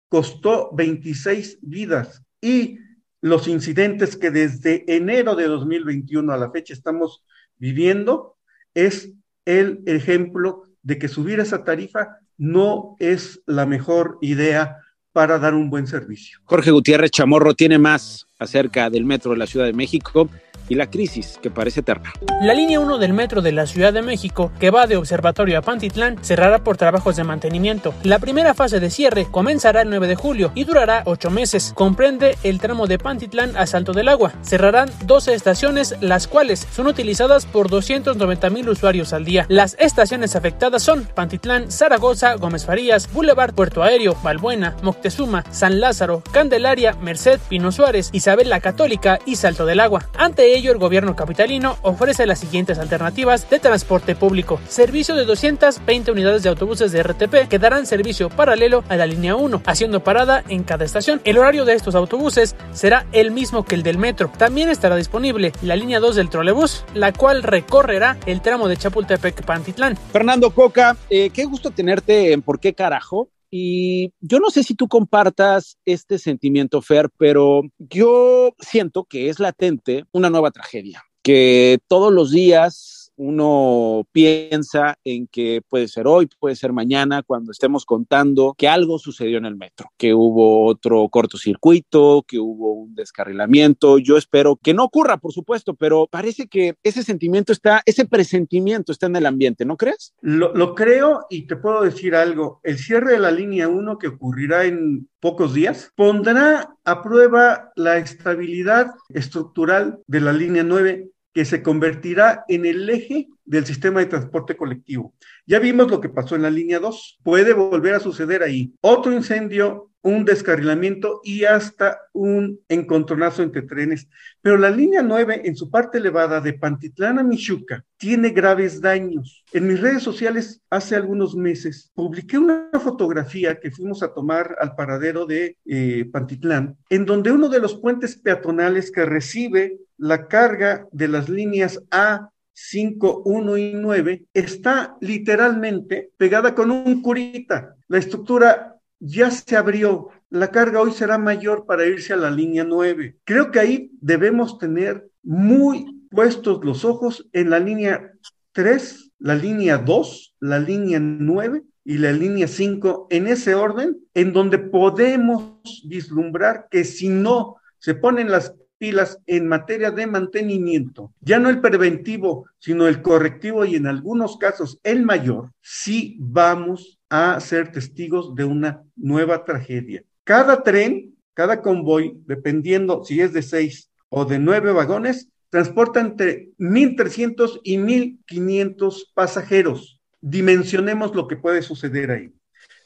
Costó 0.08 0.70
26 0.74 1.58
vidas 1.62 2.22
y 2.40 2.78
los 3.20 3.48
incidentes 3.48 4.16
que 4.16 4.30
desde 4.30 4.84
enero 4.94 5.36
de 5.36 5.46
2021 5.46 6.32
a 6.32 6.38
la 6.38 6.50
fecha 6.50 6.72
estamos 6.72 7.24
viviendo 7.58 8.36
es 8.74 9.12
el 9.44 9.82
ejemplo 9.86 10.64
de 10.82 10.98
que 10.98 11.08
subir 11.08 11.40
esa 11.40 11.64
tarifa 11.64 12.18
no 12.38 12.96
es 12.98 13.40
la 13.46 13.66
mejor 13.66 14.18
idea 14.20 14.78
para 15.12 15.38
dar 15.38 15.54
un 15.54 15.70
buen 15.70 15.86
servicio. 15.86 16.38
Jorge 16.44 16.70
Gutiérrez 16.70 17.10
Chamorro 17.10 17.54
tiene 17.54 17.78
más 17.78 18.26
acerca 18.38 18.90
del 18.90 19.04
metro 19.04 19.32
de 19.32 19.38
la 19.38 19.46
Ciudad 19.46 19.66
de 19.66 19.72
México 19.72 20.30
y 20.70 20.76
la 20.76 20.88
crisis 20.88 21.38
que 21.42 21.50
parece 21.50 21.80
eterna. 21.80 22.14
La 22.40 22.54
línea 22.54 22.80
1 22.80 22.96
del 22.96 23.12
metro 23.12 23.42
de 23.42 23.52
la 23.52 23.66
Ciudad 23.66 23.92
de 23.92 24.00
México, 24.00 24.50
que 24.58 24.70
va 24.70 24.86
de 24.86 24.96
Observatorio 24.96 25.58
a 25.58 25.62
Pantitlán, 25.62 26.24
cerrará 26.24 26.64
por 26.64 26.78
trabajos 26.78 27.16
de 27.16 27.24
mantenimiento. 27.24 27.92
La 28.04 28.18
primera 28.18 28.54
fase 28.54 28.80
de 28.80 28.88
cierre 28.88 29.26
comenzará 29.30 29.82
el 29.82 29.90
9 29.90 30.06
de 30.06 30.14
julio 30.14 30.52
y 30.54 30.64
durará 30.64 31.02
8 31.04 31.30
meses. 31.30 31.72
Comprende 31.74 32.38
el 32.44 32.60
tramo 32.60 32.86
de 32.86 32.98
Pantitlán 32.98 33.56
a 33.56 33.66
Salto 33.66 33.92
del 33.92 34.08
Agua. 34.08 34.32
Cerrarán 34.42 34.90
12 35.04 35.34
estaciones, 35.34 35.96
las 36.00 36.28
cuales 36.28 36.66
son 36.72 36.86
utilizadas 36.86 37.44
por 37.46 37.68
290 37.68 38.48
mil 38.50 38.68
usuarios 38.68 39.12
al 39.12 39.24
día. 39.24 39.46
Las 39.48 39.76
estaciones 39.80 40.36
afectadas 40.36 40.82
son 40.82 41.04
Pantitlán, 41.14 41.70
Zaragoza, 41.70 42.34
Gómez 42.34 42.64
Farías, 42.64 43.12
Boulevard 43.12 43.54
Puerto 43.54 43.82
Aéreo, 43.82 44.16
Balbuena, 44.22 44.76
Moctezuma, 44.82 45.44
San 45.50 45.80
Lázaro, 45.80 46.22
Candelaria, 46.30 46.94
Merced, 46.94 47.40
Pino 47.48 47.72
Suárez, 47.72 48.10
Isabel 48.12 48.48
la 48.48 48.60
Católica 48.60 49.18
y 49.26 49.36
Salto 49.36 49.66
del 49.66 49.80
Agua. 49.80 50.06
Ante 50.16 50.54
ello, 50.54 50.59
el 50.68 50.78
gobierno 50.78 51.16
capitalino 51.16 51.78
ofrece 51.82 52.26
las 52.26 52.38
siguientes 52.38 52.78
alternativas 52.78 53.48
de 53.48 53.58
transporte 53.58 54.14
público. 54.14 54.60
Servicio 54.68 55.14
de 55.14 55.24
220 55.24 56.10
unidades 56.12 56.42
de 56.42 56.48
autobuses 56.48 56.92
de 56.92 57.02
RTP 57.02 57.48
que 57.48 57.58
darán 57.58 57.86
servicio 57.86 58.28
paralelo 58.28 58.84
a 58.88 58.96
la 58.96 59.06
línea 59.06 59.36
1, 59.36 59.62
haciendo 59.66 60.04
parada 60.04 60.44
en 60.48 60.62
cada 60.64 60.84
estación. 60.84 61.20
El 61.24 61.38
horario 61.38 61.64
de 61.64 61.74
estos 61.74 61.94
autobuses 61.94 62.54
será 62.72 63.06
el 63.12 63.30
mismo 63.30 63.64
que 63.64 63.74
el 63.74 63.82
del 63.82 63.98
metro. 63.98 64.30
También 64.36 64.68
estará 64.68 64.96
disponible 64.96 65.52
la 65.62 65.76
línea 65.76 66.00
2 66.00 66.16
del 66.16 66.28
trolebús, 66.28 66.84
la 66.94 67.12
cual 67.12 67.42
recorrerá 67.42 68.18
el 68.26 68.40
tramo 68.40 68.68
de 68.68 68.76
Chapultepec-Pantitlán. 68.76 69.96
Fernando 70.12 70.50
Coca, 70.50 70.96
eh, 71.08 71.30
qué 71.30 71.44
gusto 71.44 71.70
tenerte 71.70 72.32
en 72.32 72.42
¿Por 72.42 72.60
qué 72.60 72.74
carajo? 72.74 73.28
Y 73.50 74.12
yo 74.20 74.38
no 74.38 74.50
sé 74.50 74.62
si 74.62 74.74
tú 74.74 74.86
compartas 74.86 75.76
este 75.84 76.18
sentimiento, 76.18 76.82
Fer, 76.82 77.10
pero 77.16 77.62
yo 77.78 78.54
siento 78.58 79.04
que 79.04 79.28
es 79.28 79.40
latente 79.40 80.04
una 80.12 80.30
nueva 80.30 80.52
tragedia, 80.52 81.02
que 81.22 81.78
todos 81.88 82.12
los 82.12 82.30
días 82.30 82.99
uno 83.20 84.06
piensa 84.12 84.98
en 85.04 85.26
que 85.26 85.60
puede 85.68 85.88
ser 85.88 86.06
hoy, 86.06 86.26
puede 86.38 86.56
ser 86.56 86.72
mañana, 86.72 87.22
cuando 87.22 87.52
estemos 87.52 87.84
contando 87.84 88.54
que 88.56 88.66
algo 88.66 88.98
sucedió 88.98 89.36
en 89.36 89.44
el 89.44 89.56
metro, 89.56 89.92
que 89.98 90.14
hubo 90.14 90.64
otro 90.64 91.06
cortocircuito, 91.10 92.24
que 92.26 92.38
hubo 92.38 92.72
un 92.72 92.94
descarrilamiento. 92.94 93.98
Yo 93.98 94.16
espero 94.16 94.56
que 94.56 94.72
no 94.72 94.84
ocurra, 94.84 95.18
por 95.18 95.34
supuesto, 95.34 95.74
pero 95.74 96.08
parece 96.10 96.48
que 96.48 96.76
ese 96.82 97.02
sentimiento 97.02 97.52
está, 97.52 97.82
ese 97.84 98.06
presentimiento 98.06 98.90
está 98.90 99.06
en 99.06 99.16
el 99.16 99.26
ambiente, 99.26 99.66
¿no 99.66 99.76
crees? 99.76 100.14
Lo, 100.22 100.74
creo 100.74 101.26
y 101.28 101.46
te 101.46 101.56
puedo 101.56 101.82
decir 101.82 102.14
algo. 102.14 102.60
El 102.62 102.78
cierre 102.78 103.12
de 103.12 103.18
la 103.18 103.30
línea 103.30 103.68
1 103.68 103.98
que 103.98 104.08
ocurrirá 104.08 104.64
en 104.64 105.10
pocos 105.20 105.52
días, 105.52 105.92
pondrá 105.94 106.74
a 106.84 107.02
prueba 107.02 107.70
la 107.76 107.98
estabilidad 107.98 108.86
estructural 109.10 109.98
de 110.06 110.20
la 110.20 110.32
línea 110.32 110.62
9 110.62 111.10
que 111.32 111.44
se 111.44 111.62
convertirá 111.62 112.44
en 112.48 112.66
el 112.66 112.88
eje 112.88 113.28
del 113.44 113.66
sistema 113.66 114.00
de 114.00 114.06
transporte 114.06 114.56
colectivo. 114.56 115.14
Ya 115.46 115.58
vimos 115.58 115.90
lo 115.90 116.00
que 116.00 116.08
pasó 116.08 116.36
en 116.36 116.42
la 116.42 116.50
línea 116.50 116.78
2, 116.78 117.20
puede 117.22 117.52
volver 117.52 117.94
a 117.94 118.00
suceder 118.00 118.42
ahí. 118.42 118.72
Otro 118.80 119.12
incendio, 119.12 119.90
un 120.02 120.24
descarrilamiento 120.24 121.20
y 121.22 121.44
hasta 121.44 121.98
un 122.12 122.60
encontronazo 122.68 123.42
entre 123.42 123.62
trenes. 123.62 124.08
Pero 124.40 124.56
la 124.56 124.70
línea 124.70 125.02
9, 125.02 125.42
en 125.44 125.56
su 125.56 125.70
parte 125.70 125.98
elevada 125.98 126.40
de 126.40 126.54
Pantitlán 126.54 127.18
a 127.18 127.22
Michuca, 127.22 127.84
tiene 127.96 128.30
graves 128.30 128.80
daños. 128.80 129.44
En 129.52 129.66
mis 129.66 129.80
redes 129.80 130.02
sociales, 130.02 130.62
hace 130.70 130.96
algunos 130.96 131.36
meses, 131.36 131.90
publiqué 131.94 132.38
una 132.38 132.70
fotografía 132.80 133.60
que 133.60 133.70
fuimos 133.70 134.02
a 134.02 134.14
tomar 134.14 134.56
al 134.60 134.74
paradero 134.74 135.26
de 135.26 135.58
eh, 135.66 136.08
Pantitlán, 136.10 136.76
en 136.88 137.04
donde 137.04 137.32
uno 137.32 137.48
de 137.48 137.60
los 137.60 137.78
puentes 137.78 138.16
peatonales 138.16 138.90
que 138.90 139.04
recibe 139.04 139.78
la 140.00 140.26
carga 140.28 140.88
de 140.92 141.08
las 141.08 141.28
líneas 141.28 141.82
A 141.90 142.30
5, 142.52 143.22
1 143.24 143.56
y 143.58 143.72
9 143.74 144.24
está 144.32 144.96
literalmente 145.00 146.10
pegada 146.16 146.54
con 146.54 146.70
un 146.70 147.02
curita. 147.02 147.76
La 147.86 147.98
estructura 147.98 148.76
ya 148.98 149.30
se 149.30 149.56
abrió. 149.56 150.08
La 150.30 150.50
carga 150.50 150.80
hoy 150.80 150.92
será 150.92 151.18
mayor 151.18 151.66
para 151.66 151.86
irse 151.86 152.12
a 152.12 152.16
la 152.16 152.30
línea 152.30 152.64
9. 152.64 153.18
Creo 153.24 153.50
que 153.50 153.60
ahí 153.60 153.90
debemos 154.00 154.58
tener 154.58 155.06
muy 155.22 156.06
puestos 156.10 156.64
los 156.64 156.84
ojos 156.84 157.28
en 157.32 157.50
la 157.50 157.58
línea 157.58 158.12
3, 158.52 159.12
la 159.18 159.34
línea 159.34 159.78
2, 159.78 160.34
la 160.40 160.58
línea 160.58 160.98
9 160.98 161.62
y 161.84 161.98
la 161.98 162.12
línea 162.12 162.48
5 162.48 163.08
en 163.10 163.26
ese 163.26 163.54
orden, 163.54 163.98
en 164.14 164.32
donde 164.32 164.58
podemos 164.58 165.60
vislumbrar 165.84 166.68
que 166.70 166.84
si 166.84 167.08
no 167.08 167.56
se 167.78 167.94
ponen 167.94 168.30
las 168.30 168.54
pilas 168.80 169.18
en 169.26 169.46
materia 169.46 169.90
de 169.90 170.06
mantenimiento, 170.06 171.12
ya 171.20 171.38
no 171.38 171.50
el 171.50 171.60
preventivo, 171.60 172.46
sino 172.58 172.88
el 172.88 173.02
correctivo 173.02 173.66
y 173.66 173.76
en 173.76 173.86
algunos 173.86 174.38
casos 174.38 174.80
el 174.82 175.04
mayor, 175.04 175.52
sí 175.60 176.16
vamos 176.18 176.98
a 177.10 177.38
ser 177.40 177.72
testigos 177.72 178.34
de 178.34 178.46
una 178.46 178.82
nueva 178.96 179.44
tragedia. 179.44 180.02
Cada 180.24 180.62
tren, 180.62 181.14
cada 181.34 181.60
convoy, 181.60 182.22
dependiendo 182.24 183.04
si 183.04 183.20
es 183.20 183.34
de 183.34 183.42
seis 183.42 183.90
o 184.08 184.24
de 184.24 184.38
nueve 184.38 184.72
vagones, 184.72 185.28
transporta 185.50 186.00
entre 186.00 186.48
1.300 186.58 187.60
y 187.62 187.76
1.500 187.76 189.10
pasajeros. 189.12 190.00
Dimensionemos 190.22 191.14
lo 191.14 191.28
que 191.28 191.36
puede 191.36 191.60
suceder 191.60 192.12
ahí. 192.12 192.32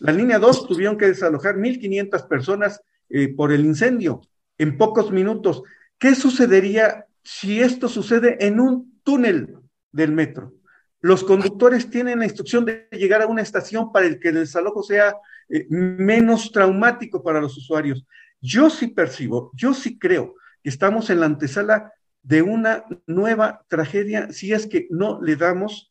La 0.01 0.11
línea 0.11 0.41
2 0.41 0.67
tuvieron 0.67 0.99
que 0.99 1.07
desalojar 1.07 1.55
1.500 1.55 2.27
personas 2.27 2.81
eh, 3.11 3.33
por 3.33 3.53
el 3.53 3.65
incendio 3.65 4.23
en 4.59 4.77
pocos 4.77 5.11
minutos. 5.11 5.63
¿Qué 6.05 6.15
sucedería 6.15 7.07
si 7.23 7.61
esto 7.63 7.89
sucede 7.89 8.37
en 8.47 8.61
un 8.61 9.01
túnel 9.03 9.57
del 9.91 10.13
metro. 10.13 10.53
Los 11.01 11.25
conductores 11.25 11.89
tienen 11.89 12.19
la 12.19 12.27
instrucción 12.27 12.67
de 12.67 12.89
llegar 12.93 13.23
a 13.23 13.27
una 13.27 13.41
estación 13.41 13.91
para 13.91 14.05
el 14.05 14.21
que 14.21 14.29
el 14.29 14.35
desalojo 14.35 14.83
sea 14.83 15.17
eh, 15.49 15.67
menos 15.71 16.53
traumático 16.53 17.23
para 17.23 17.41
los 17.41 17.57
usuarios. 17.57 18.05
Yo 18.39 18.69
sí 18.69 18.89
percibo, 18.89 19.51
yo 19.55 19.73
sí 19.73 19.99
creo 19.99 20.35
que 20.63 20.69
estamos 20.69 21.09
en 21.09 21.21
la 21.21 21.25
antesala 21.27 21.91
de 22.23 22.43
una 22.43 22.85
nueva 23.07 23.65
tragedia 23.69 24.31
si 24.31 24.53
es 24.53 24.67
que 24.67 24.87
no 24.91 25.23
le 25.23 25.37
damos 25.37 25.91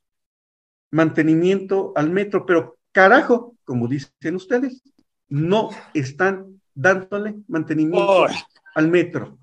mantenimiento 0.91 1.91
al 1.95 2.11
metro, 2.11 2.45
pero 2.45 2.77
carajo, 2.91 3.57
como 3.63 3.87
dicen 3.87 4.35
ustedes, 4.35 4.83
no 5.27 5.71
están 5.95 6.61
dándole 6.75 7.33
mantenimiento 7.47 8.27
al 8.75 8.87
metro. 8.89 9.39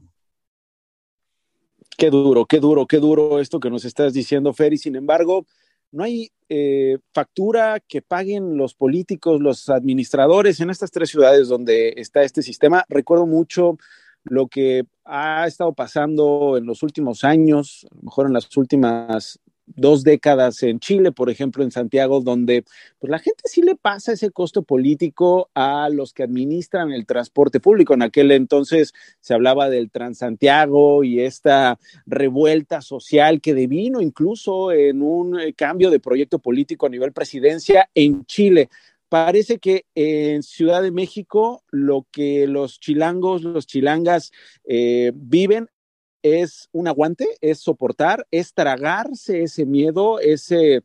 Qué 2.00 2.08
duro, 2.08 2.46
qué 2.46 2.60
duro, 2.60 2.86
qué 2.86 2.96
duro 2.96 3.40
esto 3.40 3.60
que 3.60 3.68
nos 3.68 3.84
estás 3.84 4.14
diciendo, 4.14 4.54
Fer, 4.54 4.72
y 4.72 4.78
sin 4.78 4.96
embargo, 4.96 5.44
no 5.92 6.02
hay 6.02 6.30
eh, 6.48 6.96
factura 7.12 7.78
que 7.78 8.00
paguen 8.00 8.56
los 8.56 8.72
políticos, 8.72 9.38
los 9.42 9.68
administradores 9.68 10.60
en 10.60 10.70
estas 10.70 10.90
tres 10.90 11.10
ciudades 11.10 11.48
donde 11.48 11.92
está 11.98 12.22
este 12.22 12.40
sistema. 12.40 12.86
Recuerdo 12.88 13.26
mucho 13.26 13.76
lo 14.24 14.46
que 14.46 14.84
ha 15.04 15.46
estado 15.46 15.74
pasando 15.74 16.56
en 16.56 16.64
los 16.64 16.82
últimos 16.82 17.22
años, 17.22 17.86
a 17.90 17.94
lo 17.96 18.02
mejor 18.04 18.28
en 18.28 18.32
las 18.32 18.56
últimas 18.56 19.38
dos 19.76 20.04
décadas 20.04 20.62
en 20.62 20.80
Chile, 20.80 21.12
por 21.12 21.30
ejemplo, 21.30 21.62
en 21.62 21.70
Santiago, 21.70 22.20
donde 22.20 22.64
pues 22.98 23.10
la 23.10 23.18
gente 23.18 23.42
sí 23.44 23.62
le 23.62 23.76
pasa 23.76 24.12
ese 24.12 24.30
costo 24.30 24.62
político 24.62 25.50
a 25.54 25.88
los 25.90 26.12
que 26.12 26.22
administran 26.22 26.92
el 26.92 27.06
transporte 27.06 27.60
público. 27.60 27.94
En 27.94 28.02
aquel 28.02 28.30
entonces 28.32 28.92
se 29.20 29.34
hablaba 29.34 29.68
del 29.70 29.90
Transantiago 29.90 31.04
y 31.04 31.20
esta 31.20 31.78
revuelta 32.06 32.82
social 32.82 33.40
que 33.40 33.54
devino 33.54 34.00
incluso 34.00 34.72
en 34.72 35.02
un 35.02 35.40
eh, 35.40 35.54
cambio 35.54 35.90
de 35.90 36.00
proyecto 36.00 36.38
político 36.38 36.86
a 36.86 36.90
nivel 36.90 37.12
presidencia 37.12 37.88
en 37.94 38.24
Chile 38.24 38.68
parece 39.10 39.58
que 39.58 39.84
en 39.94 40.42
Ciudad 40.42 40.82
de 40.82 40.92
México 40.92 41.64
lo 41.70 42.06
que 42.12 42.46
los 42.46 42.78
chilangos, 42.78 43.42
los 43.42 43.66
chilangas 43.66 44.30
eh, 44.64 45.12
viven 45.14 45.68
es 46.22 46.68
un 46.72 46.88
aguante, 46.88 47.26
es 47.40 47.60
soportar, 47.60 48.26
es 48.30 48.54
tragarse 48.54 49.42
ese 49.42 49.66
miedo, 49.66 50.20
ese, 50.20 50.82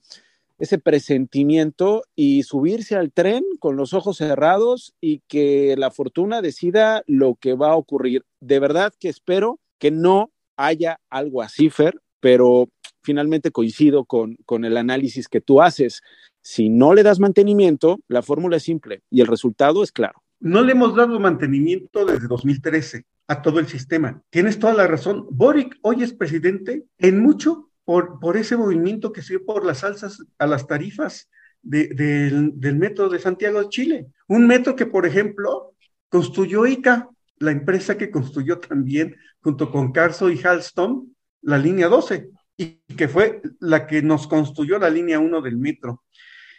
ese 0.57 0.77
presentimiento 0.77 2.03
y 2.15 2.43
subirse 2.43 2.95
al 2.95 3.11
tren 3.11 3.43
con 3.59 3.75
los 3.75 3.93
ojos 3.93 4.17
cerrados 4.17 4.93
y 5.01 5.21
que 5.27 5.75
la 5.77 5.91
fortuna 5.91 6.41
decida 6.41 7.03
lo 7.07 7.35
que 7.35 7.53
va 7.53 7.71
a 7.71 7.75
ocurrir. 7.75 8.25
De 8.39 8.59
verdad 8.59 8.93
que 8.99 9.09
espero 9.09 9.59
que 9.79 9.91
no 9.91 10.31
haya 10.57 10.99
algo 11.09 11.41
así, 11.41 11.69
Fer, 11.69 11.99
pero 12.19 12.69
finalmente 13.01 13.51
coincido 13.51 14.05
con, 14.05 14.37
con 14.45 14.65
el 14.65 14.77
análisis 14.77 15.27
que 15.27 15.41
tú 15.41 15.61
haces. 15.61 16.01
Si 16.41 16.69
no 16.69 16.93
le 16.93 17.03
das 17.03 17.19
mantenimiento, 17.19 17.99
la 18.07 18.21
fórmula 18.21 18.57
es 18.57 18.63
simple 18.63 19.01
y 19.09 19.21
el 19.21 19.27
resultado 19.27 19.83
es 19.83 19.91
claro. 19.91 20.23
No 20.39 20.61
le 20.61 20.73
hemos 20.73 20.95
dado 20.95 21.19
mantenimiento 21.19 22.05
desde 22.05 22.27
2013 22.27 23.05
a 23.27 23.41
todo 23.41 23.59
el 23.59 23.67
sistema. 23.67 24.21
Tienes 24.29 24.59
toda 24.59 24.73
la 24.73 24.87
razón. 24.87 25.25
Boric 25.29 25.77
hoy 25.81 26.03
es 26.03 26.13
presidente 26.13 26.83
en 26.97 27.21
mucho 27.21 27.69
por, 27.83 28.19
por 28.19 28.37
ese 28.37 28.57
movimiento 28.57 29.11
que 29.11 29.21
se 29.21 29.33
dio 29.33 29.45
por 29.45 29.65
las 29.65 29.83
alzas 29.83 30.23
a 30.37 30.47
las 30.47 30.67
tarifas 30.67 31.29
del, 31.61 32.51
del 32.59 32.75
metro 32.75 33.09
de 33.09 33.19
Santiago 33.19 33.61
de 33.61 33.69
Chile. 33.69 34.07
Un 34.27 34.47
metro 34.47 34.75
que, 34.75 34.85
por 34.85 35.05
ejemplo, 35.05 35.73
construyó 36.09 36.65
ICA, 36.65 37.09
la 37.39 37.51
empresa 37.51 37.97
que 37.97 38.11
construyó 38.11 38.59
también, 38.59 39.15
junto 39.41 39.71
con 39.71 39.91
Carso 39.91 40.29
y 40.29 40.41
Halston, 40.41 41.15
la 41.41 41.57
línea 41.57 41.87
12, 41.87 42.29
y 42.57 42.79
que 42.95 43.07
fue 43.07 43.41
la 43.59 43.87
que 43.87 44.01
nos 44.01 44.27
construyó 44.27 44.79
la 44.79 44.89
línea 44.89 45.19
1 45.19 45.41
del 45.41 45.57
metro. 45.57 46.03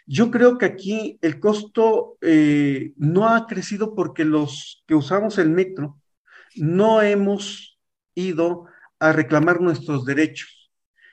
Yo 0.05 0.31
creo 0.31 0.57
que 0.57 0.65
aquí 0.65 1.17
el 1.21 1.39
costo 1.39 2.17
eh, 2.21 2.93
no 2.95 3.27
ha 3.27 3.45
crecido 3.45 3.93
porque 3.93 4.23
los 4.23 4.83
que 4.87 4.95
usamos 4.95 5.37
el 5.37 5.49
metro 5.49 5.99
no 6.59 7.01
hemos 7.01 7.79
ido 8.15 8.65
a 8.99 9.11
reclamar 9.11 9.61
nuestros 9.61 10.05
derechos. 10.05 10.71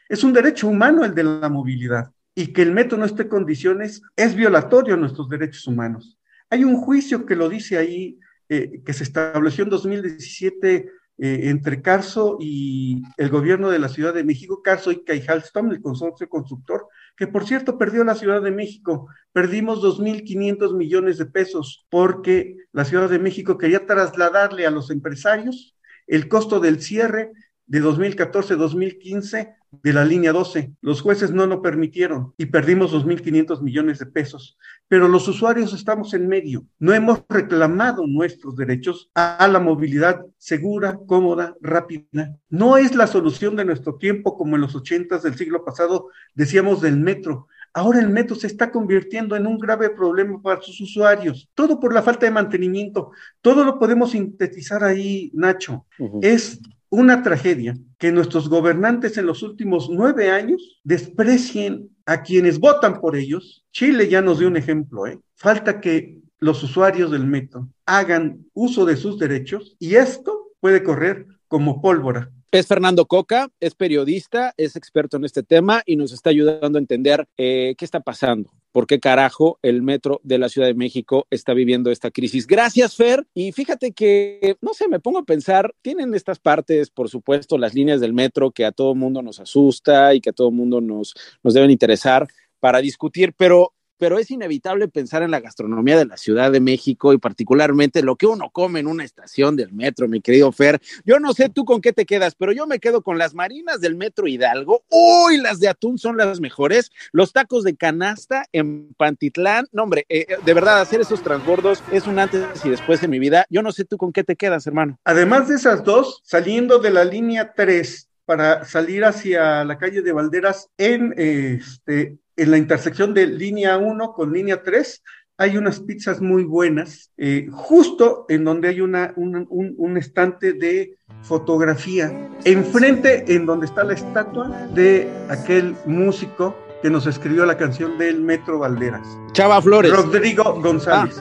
Es 0.08 0.24
un 0.24 0.32
derecho 0.32 0.68
humano 0.68 1.04
el 1.04 1.14
de 1.14 1.24
la 1.24 1.48
movilidad 1.48 2.12
y 2.34 2.48
que 2.52 2.62
el 2.62 2.72
metro 2.72 2.98
no 2.98 3.04
esté 3.04 3.22
en 3.22 3.28
condiciones 3.28 4.02
es 4.16 4.34
violatorio 4.34 4.94
a 4.94 4.98
nuestros 4.98 5.28
derechos 5.28 5.66
humanos. 5.66 6.18
Hay 6.50 6.64
un 6.64 6.76
juicio 6.76 7.24
que 7.26 7.36
lo 7.36 7.48
dice 7.48 7.78
ahí, 7.78 8.18
eh, 8.48 8.82
que 8.84 8.92
se 8.92 9.04
estableció 9.04 9.64
en 9.64 9.70
2017 9.70 10.90
eh, 11.16 11.42
entre 11.44 11.80
Carso 11.80 12.38
y 12.40 13.02
el 13.16 13.28
gobierno 13.28 13.70
de 13.70 13.78
la 13.78 13.88
Ciudad 13.88 14.12
de 14.12 14.24
México, 14.24 14.62
Carso 14.62 14.90
y 14.90 15.04
Halston, 15.06 15.70
el 15.70 15.80
consorcio 15.80 16.28
constructor, 16.28 16.88
que 17.16 17.28
por 17.28 17.46
cierto 17.46 17.78
perdió 17.78 18.02
la 18.02 18.16
Ciudad 18.16 18.42
de 18.42 18.50
México. 18.50 19.08
Perdimos 19.32 19.80
2.500 19.80 20.76
millones 20.76 21.18
de 21.18 21.26
pesos 21.26 21.86
porque 21.88 22.56
la 22.72 22.84
Ciudad 22.84 23.08
de 23.08 23.20
México 23.20 23.58
quería 23.58 23.86
trasladarle 23.86 24.66
a 24.66 24.70
los 24.70 24.90
empresarios 24.90 25.76
el 26.06 26.28
costo 26.28 26.58
del 26.58 26.82
cierre 26.82 27.30
de 27.66 27.82
2014-2015 27.82 29.54
de 29.82 29.92
la 29.92 30.04
línea 30.04 30.32
12. 30.32 30.72
Los 30.80 31.00
jueces 31.00 31.30
no 31.30 31.46
lo 31.46 31.62
permitieron 31.62 32.34
y 32.36 32.46
perdimos 32.46 32.92
2.500 32.92 33.62
millones 33.62 33.98
de 33.98 34.06
pesos. 34.06 34.58
Pero 34.88 35.08
los 35.08 35.26
usuarios 35.28 35.72
estamos 35.72 36.14
en 36.14 36.28
medio. 36.28 36.66
No 36.78 36.92
hemos 36.92 37.22
reclamado 37.28 38.06
nuestros 38.06 38.56
derechos 38.56 39.10
a 39.14 39.48
la 39.48 39.60
movilidad 39.60 40.24
segura, 40.38 40.98
cómoda, 41.06 41.56
rápida. 41.60 42.36
No 42.48 42.76
es 42.76 42.94
la 42.94 43.06
solución 43.06 43.56
de 43.56 43.64
nuestro 43.64 43.96
tiempo 43.96 44.36
como 44.36 44.56
en 44.56 44.62
los 44.62 44.74
ochentas 44.74 45.22
del 45.22 45.36
siglo 45.36 45.64
pasado 45.64 46.08
decíamos 46.34 46.80
del 46.80 46.98
metro. 46.98 47.48
Ahora 47.76 47.98
el 47.98 48.08
metro 48.08 48.36
se 48.36 48.46
está 48.46 48.70
convirtiendo 48.70 49.34
en 49.34 49.48
un 49.48 49.58
grave 49.58 49.90
problema 49.90 50.40
para 50.40 50.62
sus 50.62 50.80
usuarios. 50.80 51.50
Todo 51.54 51.80
por 51.80 51.92
la 51.92 52.02
falta 52.02 52.24
de 52.24 52.30
mantenimiento. 52.30 53.10
Todo 53.40 53.64
lo 53.64 53.80
podemos 53.80 54.12
sintetizar 54.12 54.84
ahí, 54.84 55.32
Nacho. 55.34 55.84
Es 56.22 56.60
una 56.94 57.22
tragedia 57.22 57.76
que 57.98 58.12
nuestros 58.12 58.48
gobernantes 58.48 59.18
en 59.18 59.26
los 59.26 59.42
últimos 59.42 59.88
nueve 59.90 60.30
años 60.30 60.80
desprecien 60.84 61.90
a 62.06 62.22
quienes 62.22 62.58
votan 62.58 63.00
por 63.00 63.16
ellos. 63.16 63.64
Chile 63.72 64.08
ya 64.08 64.22
nos 64.22 64.38
dio 64.38 64.48
un 64.48 64.56
ejemplo, 64.56 65.06
¿eh? 65.06 65.18
Falta 65.34 65.80
que 65.80 66.18
los 66.38 66.62
usuarios 66.62 67.10
del 67.10 67.26
metro 67.26 67.68
hagan 67.86 68.46
uso 68.52 68.84
de 68.84 68.96
sus 68.96 69.18
derechos 69.18 69.76
y 69.78 69.96
esto 69.96 70.52
puede 70.60 70.82
correr 70.82 71.26
como 71.48 71.80
pólvora. 71.80 72.30
Es 72.50 72.66
Fernando 72.66 73.06
Coca, 73.06 73.48
es 73.58 73.74
periodista, 73.74 74.54
es 74.56 74.76
experto 74.76 75.16
en 75.16 75.24
este 75.24 75.42
tema 75.42 75.82
y 75.84 75.96
nos 75.96 76.12
está 76.12 76.30
ayudando 76.30 76.78
a 76.78 76.80
entender 76.80 77.26
eh, 77.36 77.74
qué 77.76 77.84
está 77.84 78.00
pasando 78.00 78.50
por 78.74 78.88
qué 78.88 78.98
carajo 78.98 79.60
el 79.62 79.82
metro 79.82 80.20
de 80.24 80.36
la 80.36 80.48
Ciudad 80.48 80.66
de 80.66 80.74
México 80.74 81.28
está 81.30 81.54
viviendo 81.54 81.92
esta 81.92 82.10
crisis. 82.10 82.44
Gracias, 82.44 82.96
Fer. 82.96 83.24
Y 83.32 83.52
fíjate 83.52 83.92
que, 83.92 84.56
no 84.60 84.74
sé, 84.74 84.88
me 84.88 84.98
pongo 84.98 85.20
a 85.20 85.24
pensar, 85.24 85.72
tienen 85.80 86.12
estas 86.12 86.40
partes, 86.40 86.90
por 86.90 87.08
supuesto, 87.08 87.56
las 87.56 87.72
líneas 87.72 88.00
del 88.00 88.12
metro 88.12 88.50
que 88.50 88.64
a 88.64 88.72
todo 88.72 88.96
mundo 88.96 89.22
nos 89.22 89.38
asusta 89.38 90.12
y 90.12 90.20
que 90.20 90.30
a 90.30 90.32
todo 90.32 90.50
mundo 90.50 90.80
nos, 90.80 91.14
nos 91.44 91.54
deben 91.54 91.70
interesar 91.70 92.26
para 92.58 92.80
discutir, 92.80 93.32
pero 93.36 93.74
pero 93.98 94.18
es 94.18 94.30
inevitable 94.30 94.88
pensar 94.88 95.22
en 95.22 95.30
la 95.30 95.40
gastronomía 95.40 95.96
de 95.96 96.06
la 96.06 96.16
Ciudad 96.16 96.52
de 96.52 96.60
México 96.60 97.12
y 97.12 97.18
particularmente 97.18 98.02
lo 98.02 98.16
que 98.16 98.26
uno 98.26 98.50
come 98.50 98.80
en 98.80 98.86
una 98.86 99.04
estación 99.04 99.56
del 99.56 99.72
metro, 99.72 100.08
mi 100.08 100.20
querido 100.20 100.52
Fer. 100.52 100.80
Yo 101.04 101.20
no 101.20 101.32
sé 101.32 101.48
tú 101.48 101.64
con 101.64 101.80
qué 101.80 101.92
te 101.92 102.06
quedas, 102.06 102.34
pero 102.34 102.52
yo 102.52 102.66
me 102.66 102.78
quedo 102.78 103.02
con 103.02 103.18
las 103.18 103.34
marinas 103.34 103.80
del 103.80 103.96
metro 103.96 104.26
Hidalgo. 104.26 104.84
Uy, 104.88 105.38
las 105.38 105.60
de 105.60 105.68
atún 105.68 105.98
son 105.98 106.16
las 106.16 106.40
mejores. 106.40 106.90
Los 107.12 107.32
tacos 107.32 107.64
de 107.64 107.76
canasta 107.76 108.46
en 108.52 108.94
Pantitlán. 108.94 109.66
No, 109.72 109.84
hombre, 109.84 110.04
eh, 110.08 110.26
eh, 110.28 110.36
de 110.44 110.54
verdad, 110.54 110.80
hacer 110.80 111.00
esos 111.00 111.22
transbordos 111.22 111.82
es 111.92 112.06
un 112.06 112.18
antes 112.18 112.44
y 112.64 112.70
después 112.70 113.02
en 113.02 113.10
mi 113.10 113.18
vida. 113.18 113.46
Yo 113.50 113.62
no 113.62 113.72
sé 113.72 113.84
tú 113.84 113.96
con 113.96 114.12
qué 114.12 114.24
te 114.24 114.36
quedas, 114.36 114.66
hermano. 114.66 114.98
Además 115.04 115.48
de 115.48 115.56
esas 115.56 115.84
dos, 115.84 116.20
saliendo 116.24 116.78
de 116.78 116.90
la 116.90 117.04
línea 117.04 117.52
3 117.54 118.08
para 118.24 118.64
salir 118.64 119.04
hacia 119.04 119.64
la 119.64 119.78
calle 119.78 120.02
de 120.02 120.12
Valderas 120.12 120.68
en 120.78 121.14
este 121.16 122.18
en 122.36 122.50
la 122.50 122.58
intersección 122.58 123.14
de 123.14 123.26
línea 123.26 123.78
1 123.78 124.12
con 124.12 124.32
línea 124.32 124.62
3 124.62 125.02
hay 125.36 125.56
unas 125.56 125.80
pizzas 125.80 126.20
muy 126.20 126.44
buenas, 126.44 127.10
eh, 127.16 127.48
justo 127.50 128.24
en 128.28 128.44
donde 128.44 128.68
hay 128.68 128.80
una, 128.80 129.12
un, 129.16 129.46
un, 129.50 129.96
estante 129.96 130.52
de 130.52 130.96
fotografía, 131.22 132.30
enfrente 132.44 133.24
en 133.34 133.44
donde 133.44 133.66
está 133.66 133.82
la 133.82 133.94
estatua 133.94 134.48
de 134.74 135.10
aquel 135.28 135.74
músico 135.86 136.56
que 136.82 136.90
nos 136.90 137.06
escribió 137.06 137.46
la 137.46 137.56
canción 137.56 137.98
del 137.98 138.20
Metro 138.20 138.60
Valderas. 138.60 139.08
Chava 139.32 139.60
Flores. 139.60 139.90
Rodrigo 139.90 140.60
González. 140.60 141.20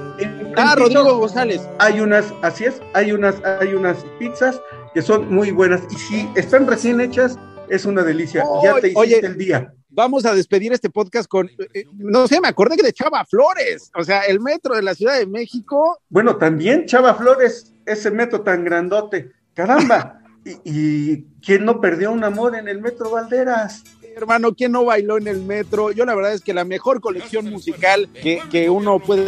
Ah, 0.55 0.73
ah 0.73 0.75
Rodrigo 0.77 1.17
González. 1.17 1.67
Hay 1.79 1.99
unas, 1.99 2.31
así 2.43 2.65
es, 2.65 2.81
hay 2.93 3.13
unas, 3.13 3.43
hay 3.43 3.73
unas 3.73 4.05
pizzas 4.19 4.61
que 4.93 5.01
son 5.01 5.33
muy 5.33 5.49
buenas 5.49 5.81
y 5.89 5.95
si 5.95 6.29
están 6.35 6.67
recién 6.67 7.01
hechas, 7.01 7.39
es 7.67 7.85
una 7.85 8.03
delicia. 8.03 8.43
ya 8.63 8.79
te 8.79 8.89
hiciste 8.89 9.25
el 9.25 9.37
día 9.37 9.73
vamos 9.93 10.25
a 10.25 10.33
despedir 10.33 10.73
este 10.73 10.89
podcast 10.89 11.27
con, 11.27 11.49
eh, 11.73 11.85
no 11.93 12.27
sé, 12.27 12.41
me 12.41 12.47
acordé 12.47 12.75
que 12.75 12.83
de 12.83 12.93
Chava 12.93 13.25
Flores, 13.25 13.91
o 13.95 14.03
sea, 14.03 14.21
el 14.21 14.39
metro 14.39 14.75
de 14.75 14.81
la 14.81 14.95
Ciudad 14.95 15.17
de 15.17 15.27
México. 15.27 15.99
Bueno, 16.09 16.37
también 16.37 16.85
Chava 16.85 17.13
Flores, 17.15 17.73
ese 17.85 18.11
metro 18.11 18.41
tan 18.41 18.63
grandote, 18.63 19.31
caramba. 19.53 20.19
y, 20.63 21.23
quién 21.41 21.65
no 21.65 21.79
perdió 21.79 22.11
un 22.11 22.23
amor 22.23 22.55
en 22.55 22.67
el 22.67 22.81
metro 22.81 23.11
Valderas? 23.11 23.83
Hermano, 24.15 24.53
¿quién 24.53 24.71
no 24.71 24.85
bailó 24.85 25.17
en 25.17 25.27
el 25.27 25.41
metro? 25.41 25.91
Yo 25.91 26.05
la 26.05 26.15
verdad 26.15 26.33
es 26.33 26.41
que 26.41 26.53
la 26.53 26.65
mejor 26.65 27.01
colección 27.01 27.49
musical 27.49 28.09
que, 28.13 28.41
que 28.51 28.69
uno 28.69 28.99
puede 28.99 29.25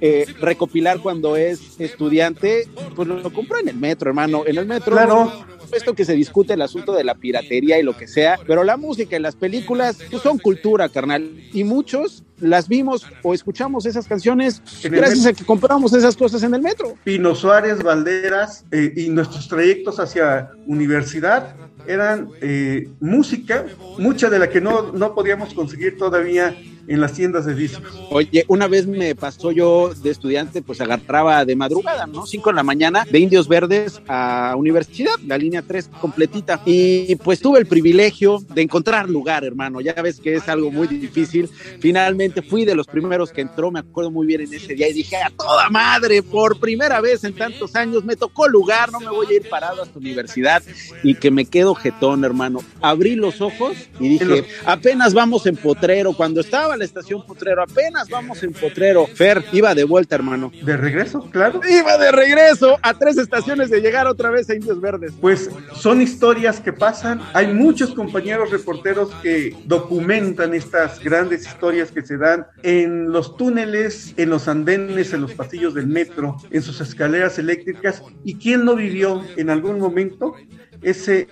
eh, 0.00 0.26
recopilar 0.40 1.00
cuando 1.00 1.36
es 1.36 1.80
estudiante, 1.80 2.68
pues 2.94 3.08
lo, 3.08 3.32
compró 3.32 3.58
en 3.58 3.68
el 3.68 3.76
metro, 3.76 4.10
hermano. 4.10 4.44
En 4.46 4.58
el 4.58 4.66
metro. 4.66 4.92
Claro 4.92 5.32
esto 5.72 5.94
que 5.94 6.04
se 6.04 6.14
discute 6.14 6.54
el 6.54 6.62
asunto 6.62 6.92
de 6.92 7.04
la 7.04 7.14
piratería 7.14 7.78
y 7.78 7.82
lo 7.82 7.96
que 7.96 8.06
sea, 8.06 8.38
pero 8.46 8.64
la 8.64 8.76
música 8.76 9.16
y 9.16 9.20
las 9.20 9.36
películas 9.36 9.98
pues, 10.10 10.22
son 10.22 10.38
cultura, 10.38 10.88
carnal. 10.88 11.30
Y 11.52 11.64
muchos 11.64 12.24
las 12.40 12.68
vimos 12.68 13.06
o 13.22 13.34
escuchamos 13.34 13.86
esas 13.86 14.06
canciones 14.06 14.62
gracias 14.82 15.26
a 15.26 15.32
que 15.32 15.44
compramos 15.44 15.92
esas 15.92 16.16
cosas 16.16 16.42
en 16.42 16.54
el 16.54 16.62
metro. 16.62 16.94
Pino 17.04 17.34
Suárez, 17.34 17.82
Valderas 17.82 18.64
eh, 18.70 18.92
y 18.96 19.08
nuestros 19.08 19.48
trayectos 19.48 19.98
hacia 20.00 20.50
universidad 20.66 21.54
eran 21.86 22.28
eh, 22.40 22.88
música, 23.00 23.64
mucha 23.98 24.28
de 24.28 24.38
la 24.38 24.50
que 24.50 24.60
no, 24.60 24.92
no 24.92 25.14
podíamos 25.14 25.54
conseguir 25.54 25.96
todavía 25.96 26.54
en 26.88 27.00
las 27.00 27.12
tiendas 27.12 27.44
de 27.44 27.54
discos. 27.54 27.84
Oye, 28.10 28.44
una 28.48 28.66
vez 28.66 28.86
me 28.86 29.14
pasó 29.14 29.52
yo 29.52 29.92
de 29.94 30.10
estudiante, 30.10 30.62
pues 30.62 30.80
agarraba 30.80 31.44
de 31.44 31.54
madrugada, 31.54 32.06
¿no? 32.06 32.26
Cinco 32.26 32.50
de 32.50 32.56
la 32.56 32.62
mañana, 32.62 33.04
de 33.08 33.18
Indios 33.18 33.46
Verdes 33.46 34.00
a 34.08 34.54
Universidad, 34.56 35.12
la 35.26 35.36
línea 35.36 35.62
3 35.62 35.90
completita. 36.00 36.62
Y 36.64 37.14
pues 37.16 37.40
tuve 37.40 37.58
el 37.58 37.66
privilegio 37.66 38.38
de 38.54 38.62
encontrar 38.62 39.08
lugar, 39.08 39.44
hermano. 39.44 39.80
Ya 39.82 39.92
ves 39.94 40.18
que 40.18 40.34
es 40.34 40.48
algo 40.48 40.70
muy 40.70 40.88
difícil. 40.88 41.48
Finalmente 41.80 42.40
fui 42.40 42.64
de 42.64 42.74
los 42.74 42.86
primeros 42.86 43.32
que 43.32 43.42
entró, 43.42 43.70
me 43.70 43.80
acuerdo 43.80 44.10
muy 44.10 44.26
bien 44.26 44.40
en 44.40 44.54
ese 44.54 44.74
día 44.74 44.88
y 44.88 44.94
dije, 44.94 45.16
a 45.16 45.30
toda 45.30 45.68
madre, 45.68 46.22
por 46.22 46.58
primera 46.58 47.00
vez 47.02 47.22
en 47.24 47.34
tantos 47.34 47.76
años 47.76 48.04
me 48.04 48.16
tocó 48.16 48.48
lugar, 48.48 48.90
no 48.90 49.00
me 49.00 49.10
voy 49.10 49.26
a 49.26 49.34
ir 49.34 49.48
parado 49.48 49.82
hasta 49.82 49.98
universidad 49.98 50.62
y 51.02 51.14
que 51.14 51.30
me 51.30 51.44
quedo 51.44 51.74
jetón, 51.74 52.24
hermano. 52.24 52.60
Abrí 52.80 53.14
los 53.14 53.42
ojos 53.42 53.76
y 54.00 54.08
dije, 54.08 54.44
apenas 54.64 55.12
vamos 55.12 55.46
en 55.46 55.56
potrero. 55.56 56.14
Cuando 56.14 56.40
estaba 56.40 56.77
la 56.78 56.84
estación 56.84 57.24
Potrero, 57.26 57.62
apenas 57.62 58.08
vamos 58.08 58.42
en 58.42 58.52
Potrero. 58.52 59.06
Fer, 59.06 59.44
iba 59.52 59.74
de 59.74 59.84
vuelta, 59.84 60.14
hermano. 60.14 60.52
¿De 60.62 60.76
regreso? 60.76 61.28
Claro. 61.30 61.60
Iba 61.68 61.98
de 61.98 62.12
regreso 62.12 62.78
a 62.82 62.94
tres 62.94 63.18
estaciones 63.18 63.70
de 63.70 63.80
llegar 63.80 64.06
otra 64.06 64.30
vez 64.30 64.48
a 64.50 64.54
Indios 64.54 64.80
Verdes. 64.80 65.12
Pues 65.20 65.50
son 65.74 66.00
historias 66.00 66.60
que 66.60 66.72
pasan. 66.72 67.20
Hay 67.34 67.52
muchos 67.52 67.94
compañeros 67.94 68.50
reporteros 68.50 69.10
que 69.22 69.56
documentan 69.64 70.54
estas 70.54 71.00
grandes 71.00 71.46
historias 71.46 71.90
que 71.90 72.02
se 72.02 72.16
dan 72.16 72.46
en 72.62 73.12
los 73.12 73.36
túneles, 73.36 74.14
en 74.16 74.30
los 74.30 74.48
andenes, 74.48 75.12
en 75.12 75.22
los 75.22 75.34
pasillos 75.34 75.74
del 75.74 75.86
metro, 75.86 76.36
en 76.50 76.62
sus 76.62 76.80
escaleras 76.80 77.38
eléctricas. 77.38 78.02
¿Y 78.24 78.36
quién 78.36 78.64
no 78.64 78.74
vivió 78.74 79.22
en 79.36 79.50
algún 79.50 79.78
momento 79.78 80.34
ese 80.82 81.28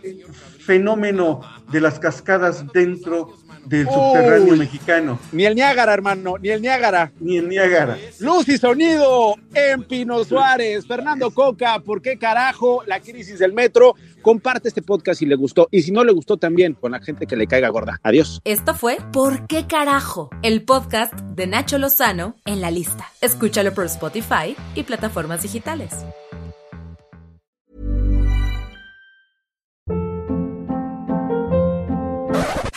fenómeno 0.58 1.40
de 1.70 1.80
las 1.80 1.98
cascadas 1.98 2.64
dentro 2.72 3.36
del 3.66 3.86
subterráneo 3.86 4.56
mexicano. 4.56 5.18
Ni 5.32 5.44
el 5.44 5.54
Niágara, 5.54 5.92
hermano, 5.92 6.36
ni 6.40 6.48
el 6.50 6.62
Niágara. 6.62 7.12
Ni 7.20 7.36
el 7.36 7.48
Niágara. 7.48 7.98
Luz 8.20 8.48
y 8.48 8.58
sonido 8.58 9.34
en 9.54 9.84
Pino 9.84 10.24
Suárez. 10.24 10.86
Fernando 10.86 11.30
Coca, 11.30 11.78
¿por 11.80 12.00
qué 12.00 12.18
carajo 12.18 12.82
la 12.86 13.00
crisis 13.00 13.38
del 13.38 13.52
metro? 13.52 13.94
Comparte 14.22 14.68
este 14.68 14.82
podcast 14.82 15.20
si 15.20 15.26
le 15.26 15.36
gustó 15.36 15.68
y 15.70 15.82
si 15.82 15.92
no 15.92 16.04
le 16.04 16.12
gustó 16.12 16.36
también 16.36 16.74
con 16.74 16.92
la 16.92 17.00
gente 17.00 17.26
que 17.26 17.36
le 17.36 17.46
caiga 17.46 17.68
gorda. 17.68 18.00
Adiós. 18.02 18.40
Esto 18.44 18.74
fue 18.74 18.98
¿Por 19.12 19.46
qué 19.46 19.66
carajo? 19.66 20.30
El 20.42 20.62
podcast 20.64 21.14
de 21.14 21.46
Nacho 21.46 21.78
Lozano 21.78 22.36
en 22.44 22.60
la 22.60 22.70
lista. 22.70 23.10
Escúchalo 23.20 23.72
por 23.72 23.86
Spotify 23.86 24.56
y 24.74 24.82
plataformas 24.82 25.42
digitales. 25.42 25.92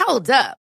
Hold 0.10 0.32
up. 0.32 0.69